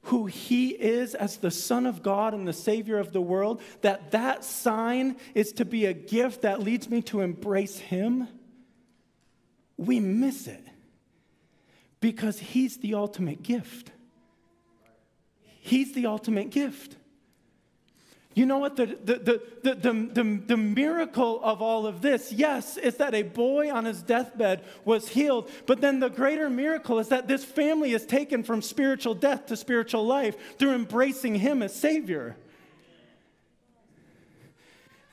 who 0.04 0.26
he 0.26 0.70
is 0.70 1.14
as 1.14 1.36
the 1.38 1.50
son 1.50 1.86
of 1.86 2.02
god 2.02 2.34
and 2.34 2.48
the 2.48 2.52
savior 2.52 2.98
of 2.98 3.12
the 3.12 3.20
world 3.20 3.60
that 3.82 4.10
that 4.12 4.44
sign 4.44 5.16
is 5.34 5.52
to 5.52 5.64
be 5.64 5.86
a 5.86 5.92
gift 5.92 6.42
that 6.42 6.60
leads 6.60 6.88
me 6.88 7.02
to 7.02 7.20
embrace 7.20 7.78
him 7.78 8.26
we 9.80 9.98
miss 9.98 10.46
it 10.46 10.62
because 12.00 12.38
he's 12.38 12.78
the 12.78 12.94
ultimate 12.94 13.42
gift. 13.42 13.90
He's 15.42 15.92
the 15.92 16.06
ultimate 16.06 16.50
gift 16.50 16.96
you 18.34 18.46
know 18.46 18.58
what? 18.58 18.76
The, 18.76 18.86
the, 18.86 19.42
the, 19.62 19.74
the, 19.74 20.42
the, 20.46 20.56
miracle 20.56 21.40
of 21.42 21.60
all 21.60 21.86
of 21.86 22.00
this, 22.00 22.30
yes, 22.30 22.76
is 22.76 22.96
that 22.98 23.12
a 23.12 23.22
boy 23.22 23.72
on 23.72 23.84
his 23.84 24.02
deathbed 24.02 24.64
was 24.84 25.08
healed. 25.08 25.50
But 25.66 25.80
then 25.80 25.98
the 25.98 26.10
greater 26.10 26.48
miracle 26.48 27.00
is 27.00 27.08
that 27.08 27.26
this 27.26 27.44
family 27.44 27.92
is 27.92 28.06
taken 28.06 28.44
from 28.44 28.62
spiritual 28.62 29.14
death 29.14 29.46
to 29.46 29.56
spiritual 29.56 30.06
life 30.06 30.58
through 30.58 30.74
embracing 30.74 31.34
him 31.34 31.60
as 31.60 31.74
Savior. 31.74 32.36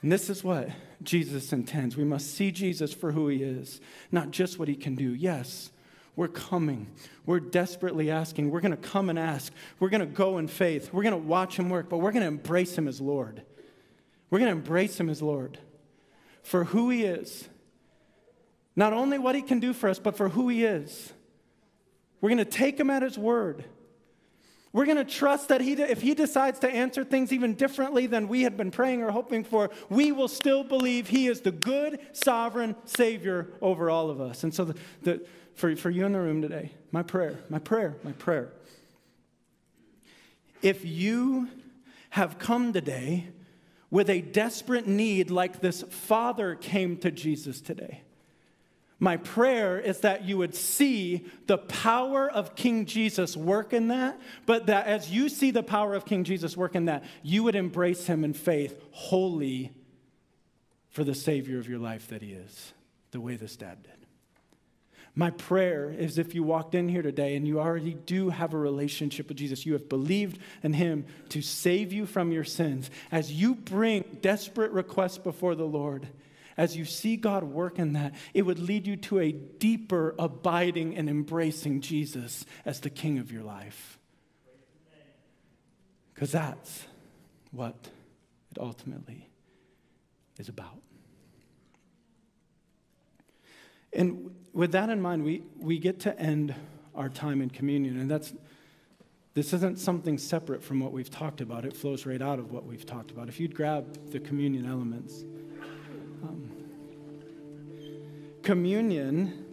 And 0.03 0.12
this 0.12 0.30
is 0.30 0.43
what 0.43 0.69
Jesus 1.01 1.51
intends. 1.51 1.97
We 1.97 2.03
must 2.03 2.36
see 2.36 2.51
Jesus 2.51 2.93
for 2.93 3.13
who 3.13 3.30
he 3.30 3.41
is, 3.41 3.82
not 4.12 4.30
just 4.30 4.60
what 4.60 4.67
he 4.67 4.75
can 4.75 4.93
do. 4.93 5.15
Yes, 5.15 5.71
we're 6.17 6.27
coming. 6.27 6.88
We're 7.27 7.39
desperately 7.39 8.10
asking. 8.10 8.49
We're 8.49 8.60
going 8.60 8.75
to 8.75 8.77
come 8.77 9.10
and 9.10 9.19
ask. 9.19 9.53
We're 9.80 9.89
going 9.89 10.01
to 10.01 10.08
go 10.08 10.39
in 10.39 10.47
faith. 10.47 10.91
We're 10.91 11.03
going 11.03 11.13
to 11.13 11.17
watch 11.17 11.58
him 11.58 11.69
work, 11.69 11.89
but 11.89 11.99
we're 11.99 12.12
going 12.12 12.23
to 12.23 12.27
embrace 12.27 12.75
him 12.75 12.88
as 12.88 12.99
Lord. 12.99 13.43
We're 14.30 14.39
going 14.39 14.51
to 14.51 14.58
embrace 14.58 14.99
him 14.99 15.10
as 15.10 15.21
Lord 15.21 15.60
for 16.41 16.65
who 16.65 16.89
he 16.89 17.03
is. 17.03 17.47
Not 18.75 18.93
only 18.93 19.19
what 19.19 19.36
he 19.36 19.43
can 19.43 19.60
do 19.60 19.73
for 19.73 19.89
us, 19.89 19.99
but 19.99 20.17
for 20.17 20.30
who 20.30 20.49
he 20.49 20.65
is. 20.65 21.13
We're 22.19 22.30
going 22.30 22.39
to 22.39 22.45
take 22.45 22.80
him 22.80 22.89
at 22.89 23.03
his 23.03 23.17
word. 23.17 23.65
We're 24.73 24.86
going 24.86 24.97
to 24.97 25.06
trust 25.06 25.49
that 25.49 25.62
he, 25.62 25.73
if 25.73 26.01
he 26.01 26.13
decides 26.13 26.60
to 26.60 26.69
answer 26.69 27.03
things 27.03 27.32
even 27.32 27.53
differently 27.53 28.08
than 28.08 28.27
we 28.27 28.41
had 28.41 28.58
been 28.58 28.71
praying 28.71 29.03
or 29.03 29.12
hoping 29.12 29.43
for, 29.43 29.69
we 29.89 30.12
will 30.12 30.27
still 30.27 30.63
believe 30.63 31.10
he 31.10 31.27
is 31.27 31.41
the 31.41 31.51
good, 31.51 31.99
sovereign 32.12 32.75
Savior 32.86 33.49
over 33.62 33.89
all 33.89 34.10
of 34.10 34.19
us. 34.19 34.43
And 34.43 34.53
so, 34.53 34.65
the, 34.65 34.75
the, 35.03 35.25
for, 35.58 35.76
for 35.76 35.89
you 35.89 36.06
in 36.06 36.13
the 36.13 36.20
room 36.20 36.41
today, 36.41 36.72
my 36.91 37.02
prayer, 37.02 37.39
my 37.50 37.58
prayer, 37.58 37.98
my 38.04 38.12
prayer. 38.13 38.54
If 40.62 40.86
you 40.86 41.50
have 42.12 42.38
come 42.38 42.72
today 42.74 43.28
with 43.89 44.10
a 44.10 44.22
desperate 44.22 44.88
need 44.88 45.32
like 45.32 45.60
this 45.60 45.82
father 45.82 46.54
came 46.54 46.96
to 46.98 47.10
Jesus 47.10 47.60
today, 47.60 48.04
my 49.00 49.17
prayer 49.17 49.80
is 49.80 50.02
that 50.02 50.26
you 50.26 50.38
would 50.38 50.54
see 50.54 51.26
the 51.48 51.58
power 51.58 52.30
of 52.30 52.56
King 52.56 52.86
Jesus 52.86 53.36
work 53.36 53.74
in 53.74 53.88
that, 53.88 54.20
but 54.46 54.67
that 54.67 54.86
as 54.86 55.12
you 55.12 55.28
see 55.28 55.50
the 55.50 55.63
power 55.63 55.96
of 55.96 56.06
King 56.06 56.24
Jesus 56.24 56.56
work 56.56 56.76
in 56.76 56.86
that, 56.86 57.04
you 57.24 57.41
would 57.43 57.56
embrace 57.56 58.06
him 58.06 58.24
in 58.24 58.34
faith 58.34 58.80
wholly 58.91 59.72
for 60.89 61.04
the 61.04 61.15
Savior 61.15 61.58
of 61.58 61.67
your 61.67 61.80
life 61.80 62.08
that 62.10 62.22
he 62.22 62.32
is, 62.32 62.74
the 63.10 63.22
way 63.22 63.36
this 63.36 63.56
dad 63.56 63.82
did. 63.82 63.96
My 65.17 65.32
prayer 65.32 65.89
is 65.89 66.19
if 66.19 66.36
you 66.36 66.43
walked 66.43 66.75
in 66.75 66.88
here 66.88 67.01
today 67.01 67.36
and 67.36 67.47
you 67.47 67.60
already 67.60 67.95
do 67.95 68.30
have 68.30 68.53
a 68.53 68.58
relationship 68.58 69.27
with 69.27 69.38
Jesus, 69.38 69.65
you 69.65 69.73
have 69.73 69.89
believed 69.89 70.39
in 70.62 70.73
him 70.73 71.08
to 71.30 71.41
save 71.41 71.91
you 71.91 72.06
from 72.06 72.32
your 72.32 72.43
sins, 72.43 72.91
as 73.12 73.32
you 73.32 73.56
bring 73.56 74.06
desperate 74.21 74.71
requests 74.71 75.17
before 75.17 75.56
the 75.56 75.65
Lord 75.65 76.08
as 76.56 76.75
you 76.75 76.86
see 76.86 77.15
God 77.15 77.43
work 77.43 77.77
in 77.77 77.93
that, 77.93 78.13
it 78.34 78.41
would 78.41 78.60
lead 78.60 78.88
you 78.88 78.95
to 78.97 79.19
a 79.19 79.32
deeper 79.32 80.15
abiding 80.17 80.95
and 80.97 81.08
embracing 81.08 81.82
Jesus 81.82 82.45
as 82.65 82.80
the 82.80 82.89
King 82.89 83.19
of 83.19 83.32
your 83.32 83.43
life. 83.43 83.99
Because 86.13 86.32
that's 86.32 86.84
what 87.51 87.75
it 88.51 88.58
ultimately 88.60 89.30
is 90.39 90.49
about. 90.49 90.82
And 93.93 94.32
with 94.58 94.72
that 94.72 94.89
in 94.89 95.00
mind, 95.00 95.24
we, 95.24 95.43
we 95.60 95.78
get 95.78 96.00
to 96.00 96.20
end 96.20 96.56
our 96.96 97.10
time 97.10 97.43
in 97.43 97.50
communion. 97.50 98.00
And 98.00 98.10
that's 98.10 98.34
this 99.36 99.54
isn't 99.54 99.78
something 99.78 100.17
separate 100.17 100.63
from 100.63 100.80
what 100.80 100.91
we've 100.91 101.12
talked 101.12 101.41
about. 101.41 101.63
It 101.63 101.78
flows 101.78 102.08
right 102.08 102.24
out 102.24 102.39
of 102.39 102.52
what 102.52 102.65
we've 102.65 102.88
talked 102.88 103.12
about. 103.12 103.30
If 103.30 103.39
you'd 103.39 103.54
grab 103.54 104.10
the 104.10 104.20
communion 104.20 104.65
elements. 104.65 105.24
Um, 106.24 106.50
communion, 108.41 109.46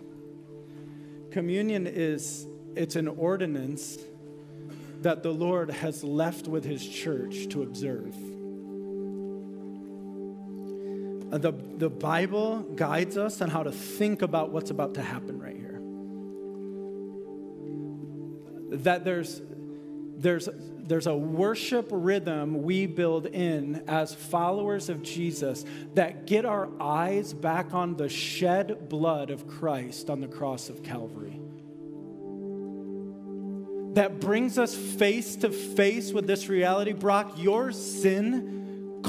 communion 1.30 1.86
is 1.86 2.46
it's 2.74 2.96
an 2.96 3.08
ordinance 3.08 3.98
that 5.02 5.22
the 5.22 5.32
Lord 5.32 5.70
has 5.70 6.02
left 6.02 6.48
with 6.48 6.64
his 6.64 6.88
church 6.88 7.48
to 7.50 7.62
observe. 7.62 8.16
Uh, 11.34 11.38
the, 11.38 11.52
the 11.78 11.90
Bible 11.90 12.60
guides 12.76 13.18
us 13.18 13.40
on 13.40 13.50
how 13.50 13.64
to 13.64 13.72
think 13.72 14.22
about 14.22 14.50
what's 14.50 14.70
about 14.70 14.94
to 14.94 15.02
happen 15.02 15.40
right 15.40 15.56
here. 15.56 15.80
That 18.78 19.04
there's, 19.04 19.42
there's 20.16 20.48
there's 20.86 21.08
a 21.08 21.16
worship 21.16 21.88
rhythm 21.90 22.62
we 22.62 22.86
build 22.86 23.26
in 23.26 23.82
as 23.88 24.14
followers 24.14 24.88
of 24.88 25.02
Jesus 25.02 25.64
that 25.94 26.26
get 26.26 26.44
our 26.44 26.68
eyes 26.80 27.32
back 27.32 27.74
on 27.74 27.96
the 27.96 28.08
shed 28.08 28.88
blood 28.88 29.30
of 29.30 29.48
Christ 29.48 30.10
on 30.10 30.20
the 30.20 30.28
cross 30.28 30.68
of 30.68 30.84
Calvary. 30.84 31.40
That 33.94 34.20
brings 34.20 34.56
us 34.58 34.74
face 34.74 35.34
to 35.36 35.50
face 35.50 36.12
with 36.12 36.28
this 36.28 36.48
reality. 36.48 36.92
Brock, 36.92 37.38
your 37.38 37.72
sin 37.72 38.63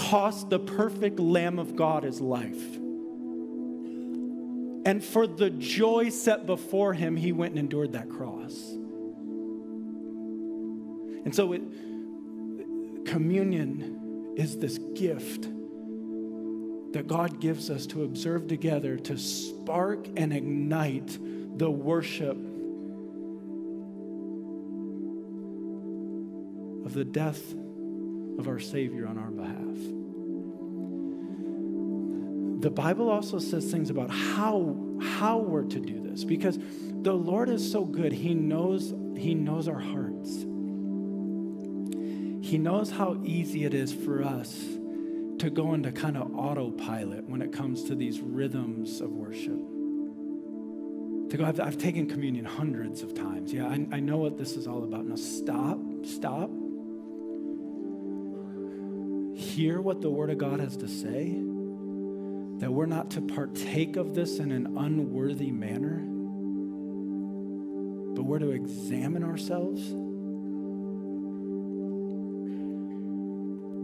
cost 0.09 0.49
the 0.49 0.59
perfect 0.59 1.19
Lamb 1.19 1.59
of 1.59 1.75
God 1.75 2.03
his 2.03 2.21
life. 2.21 2.77
And 4.85 5.03
for 5.03 5.25
the 5.25 5.49
joy 5.49 6.09
set 6.09 6.45
before 6.45 6.93
him, 6.93 7.17
he 7.17 7.31
went 7.31 7.51
and 7.51 7.59
endured 7.59 7.93
that 7.93 8.07
cross. 8.09 8.53
And 11.25 11.33
so 11.33 11.53
it, 11.53 11.63
communion 13.05 14.33
is 14.37 14.57
this 14.57 14.77
gift 14.93 15.49
that 16.93 17.07
God 17.07 17.39
gives 17.39 17.71
us 17.71 17.87
to 17.87 18.03
observe 18.03 18.47
together 18.47 18.97
to 18.97 19.17
spark 19.17 20.07
and 20.15 20.31
ignite 20.31 21.17
the 21.57 21.71
worship 21.71 22.37
of 26.85 26.93
the 26.93 27.03
death 27.03 27.55
of 28.37 28.47
our 28.47 28.59
Savior 28.59 29.07
on 29.07 29.17
our 29.17 29.31
behalf. 29.31 30.05
The 32.61 32.69
Bible 32.71 33.09
also 33.09 33.39
says 33.39 33.69
things 33.71 33.89
about 33.89 34.09
how, 34.09 34.75
how 35.01 35.37
we're 35.37 35.65
to 35.65 35.79
do 35.79 36.01
this 36.01 36.23
because 36.23 36.57
the 37.01 37.13
Lord 37.13 37.49
is 37.49 37.69
so 37.71 37.85
good. 37.85 38.11
He 38.11 38.33
knows, 38.33 38.93
he 39.17 39.35
knows 39.35 39.67
our 39.67 39.79
hearts. 39.79 40.45
He 42.41 42.57
knows 42.57 42.91
how 42.91 43.17
easy 43.23 43.65
it 43.65 43.73
is 43.73 43.93
for 43.93 44.23
us 44.23 44.63
to 45.39 45.49
go 45.49 45.73
into 45.73 45.91
kind 45.91 46.17
of 46.17 46.33
autopilot 46.35 47.27
when 47.27 47.41
it 47.41 47.51
comes 47.51 47.83
to 47.83 47.95
these 47.95 48.19
rhythms 48.19 49.01
of 49.01 49.11
worship. 49.11 49.59
To 51.29 51.37
go, 51.37 51.45
I've, 51.45 51.59
I've 51.59 51.77
taken 51.77 52.07
communion 52.07 52.45
hundreds 52.45 53.01
of 53.01 53.13
times. 53.13 53.51
Yeah, 53.51 53.67
I, 53.67 53.85
I 53.91 53.99
know 53.99 54.17
what 54.17 54.37
this 54.37 54.55
is 54.55 54.67
all 54.67 54.83
about. 54.83 55.05
Now 55.05 55.15
stop, 55.15 55.79
stop. 56.03 56.49
Hear 59.55 59.79
what 59.81 60.01
the 60.01 60.09
Word 60.09 60.29
of 60.29 60.37
God 60.37 60.59
has 60.59 60.75
to 60.77 60.87
say. 60.87 61.31
That 62.59 62.71
we're 62.71 62.85
not 62.85 63.11
to 63.11 63.21
partake 63.21 63.95
of 63.95 64.13
this 64.13 64.39
in 64.39 64.51
an 64.51 64.77
unworthy 64.77 65.51
manner, 65.51 65.99
but 68.15 68.23
we're 68.23 68.39
to 68.39 68.51
examine 68.51 69.23
ourselves 69.23 69.93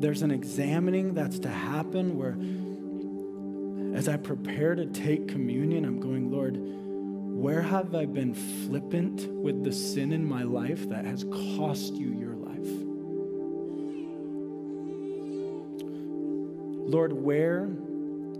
there's 0.01 0.23
an 0.23 0.31
examining 0.31 1.13
that's 1.13 1.39
to 1.39 1.49
happen 1.49 2.17
where, 2.17 2.35
as 3.95 4.09
I 4.09 4.17
prepare 4.17 4.73
to 4.73 4.87
take 4.87 5.27
communion, 5.27 5.85
I'm 5.85 5.99
going, 5.99 6.31
Lord, 6.31 6.57
where 6.57 7.61
have 7.61 7.93
I 7.93 8.05
been 8.05 8.33
flippant 8.33 9.27
with 9.27 9.63
the 9.63 9.71
sin 9.71 10.11
in 10.11 10.25
my 10.25 10.43
life 10.43 10.89
that 10.89 11.05
has 11.05 11.23
cost 11.23 11.93
you 11.93 12.13
your 12.13 12.30
Lord, 16.91 17.13
where 17.13 17.69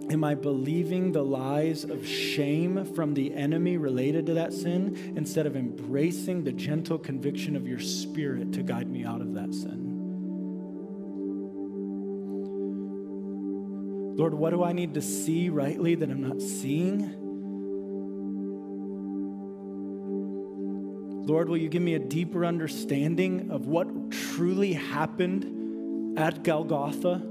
am 0.09 0.25
I 0.25 0.35
believing 0.35 1.13
the 1.13 1.23
lies 1.23 1.85
of 1.85 2.05
shame 2.05 2.83
from 2.83 3.13
the 3.13 3.33
enemy 3.33 3.77
related 3.77 4.25
to 4.25 4.33
that 4.33 4.51
sin 4.51 5.13
instead 5.15 5.45
of 5.45 5.55
embracing 5.55 6.43
the 6.43 6.51
gentle 6.51 6.97
conviction 6.97 7.55
of 7.55 7.65
your 7.65 7.79
spirit 7.79 8.51
to 8.51 8.61
guide 8.61 8.89
me 8.89 9.05
out 9.05 9.21
of 9.21 9.35
that 9.35 9.53
sin? 9.53 9.87
Lord, 14.17 14.33
what 14.33 14.49
do 14.49 14.65
I 14.65 14.73
need 14.73 14.95
to 14.95 15.01
see 15.01 15.47
rightly 15.47 15.95
that 15.95 16.09
I'm 16.09 16.21
not 16.21 16.41
seeing? 16.41 17.19
Lord, 21.25 21.47
will 21.47 21.55
you 21.55 21.69
give 21.69 21.81
me 21.81 21.93
a 21.95 21.99
deeper 21.99 22.45
understanding 22.45 23.49
of 23.49 23.67
what 23.67 24.11
truly 24.11 24.73
happened 24.73 26.19
at 26.19 26.43
Golgotha? 26.43 27.30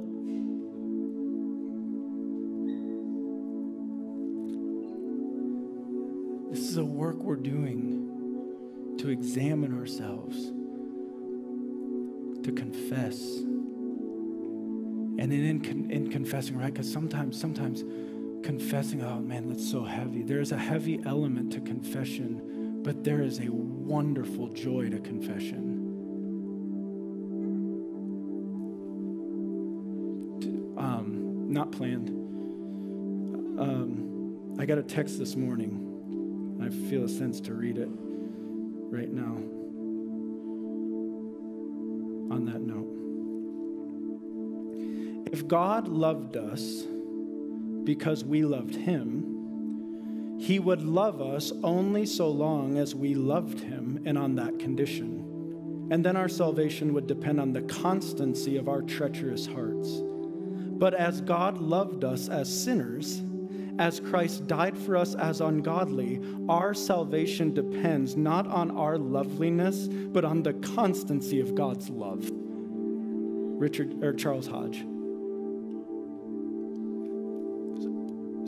Is 6.71 6.77
a 6.77 6.85
work 6.85 7.16
we're 7.16 7.35
doing 7.35 8.95
to 8.97 9.09
examine 9.09 9.77
ourselves, 9.77 10.37
to 12.45 12.53
confess. 12.53 13.21
And 15.18 15.33
then 15.33 15.64
in, 15.64 15.91
in 15.91 16.11
confessing, 16.11 16.57
right? 16.57 16.73
Because 16.73 16.91
sometimes, 16.91 17.41
sometimes 17.41 17.83
confessing, 18.45 19.03
oh 19.03 19.18
man, 19.18 19.49
that's 19.49 19.68
so 19.68 19.83
heavy. 19.83 20.23
There's 20.23 20.53
a 20.53 20.59
heavy 20.59 21.01
element 21.05 21.53
to 21.55 21.61
confession, 21.61 22.83
but 22.85 23.03
there 23.03 23.21
is 23.21 23.41
a 23.41 23.49
wonderful 23.51 24.47
joy 24.49 24.91
to 24.91 25.01
confession. 25.01 25.77
Um, 30.79 31.53
not 31.53 31.73
planned. 31.73 32.11
Um, 33.59 34.57
I 34.57 34.66
got 34.66 34.79
a 34.79 34.85
text 34.85 35.18
this 35.18 35.35
morning 35.35 35.89
I 36.63 36.69
feel 36.69 37.05
a 37.05 37.09
sense 37.09 37.41
to 37.43 37.55
read 37.55 37.79
it 37.79 37.89
right 37.91 39.11
now. 39.11 39.37
On 42.35 42.45
that 42.45 42.61
note, 42.61 42.87
if 45.33 45.47
God 45.49 45.89
loved 45.89 46.37
us 46.37 46.85
because 47.85 48.25
we 48.25 48.45
loved 48.45 48.75
him, 48.75 50.39
he 50.39 50.59
would 50.59 50.83
love 50.83 51.21
us 51.21 51.53
only 51.63 52.07
so 52.07 52.29
long 52.29 52.79
as 52.79 52.95
we 52.95 53.15
loved 53.15 53.61
him 53.61 54.03
and 54.05 54.17
on 54.17 54.37
that 54.37 54.59
condition. 54.59 55.89
And 55.91 56.05
then 56.05 56.17
our 56.17 56.29
salvation 56.29 56.95
would 56.95 57.07
depend 57.07 57.41
on 57.41 57.53
the 57.53 57.63
constancy 57.63 58.57
of 58.57 58.69
our 58.69 58.81
treacherous 58.81 59.47
hearts. 59.47 60.01
But 60.01 60.95
as 60.95 61.21
God 61.21 61.59
loved 61.59 62.05
us 62.05 62.29
as 62.29 62.49
sinners, 62.49 63.21
as 63.81 63.99
Christ 63.99 64.47
died 64.47 64.76
for 64.76 64.95
us 64.95 65.14
as 65.14 65.41
ungodly, 65.41 66.20
our 66.51 66.74
salvation 66.74 67.55
depends 67.55 68.14
not 68.14 68.47
on 68.47 68.70
our 68.72 68.99
loveliness, 68.99 69.89
but 69.89 70.22
on 70.22 70.43
the 70.43 70.53
constancy 70.53 71.41
of 71.41 71.55
God's 71.55 71.89
love. 71.89 72.31
Richard 72.31 74.05
or 74.05 74.12
Charles 74.12 74.47
Hodge. 74.47 74.85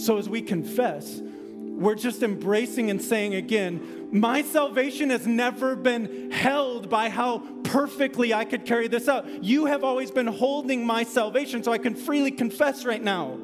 So 0.05 0.19
as 0.19 0.29
we 0.29 0.43
confess, 0.43 1.23
we're 1.23 1.95
just 1.95 2.23
embracing 2.23 2.91
and 2.91 3.01
saying 3.01 3.35
again, 3.35 4.11
my 4.13 4.43
salvation 4.43 5.09
has 5.09 5.27
never 5.27 5.75
been 5.77 6.31
held 6.31 6.91
by 6.91 7.09
how 7.09 7.39
perfectly 7.65 8.35
I 8.35 8.45
could 8.45 8.67
carry 8.67 8.87
this 8.87 9.09
out. 9.09 9.43
You 9.43 9.65
have 9.65 9.83
always 9.83 10.11
been 10.11 10.27
holding 10.27 10.85
my 10.85 11.05
salvation, 11.05 11.63
so 11.63 11.73
I 11.73 11.79
can 11.79 11.95
freely 11.95 12.33
confess 12.33 12.85
right 12.85 13.03
now. 13.03 13.39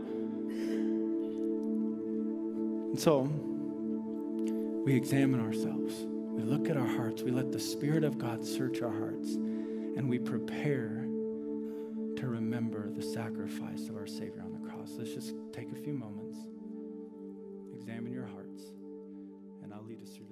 So 2.98 3.20
we 4.84 4.92
examine 4.96 5.40
ourselves. 5.40 6.04
We 6.04 6.42
look 6.42 6.68
at 6.68 6.76
our 6.76 6.86
hearts. 6.86 7.22
We 7.22 7.30
let 7.30 7.52
the 7.52 7.60
Spirit 7.60 8.02
of 8.02 8.18
God 8.18 8.44
search 8.44 8.82
our 8.82 8.90
hearts. 8.90 9.34
And 9.34 10.08
we 10.08 10.18
prepare 10.18 11.04
to 12.16 12.26
remember 12.26 12.90
the 12.90 13.02
sacrifice 13.02 13.88
of 13.88 13.96
our 13.96 14.08
Savior 14.08 14.42
on 14.44 14.52
the 14.52 14.68
cross. 14.68 14.94
Let's 14.98 15.14
just 15.14 15.32
take 15.52 15.70
a 15.70 15.76
few 15.76 15.92
moments, 15.92 16.38
examine 17.72 18.12
your 18.12 18.26
hearts, 18.26 18.64
and 19.62 19.72
I'll 19.72 19.84
lead 19.84 20.02
us 20.02 20.10
through. 20.10 20.27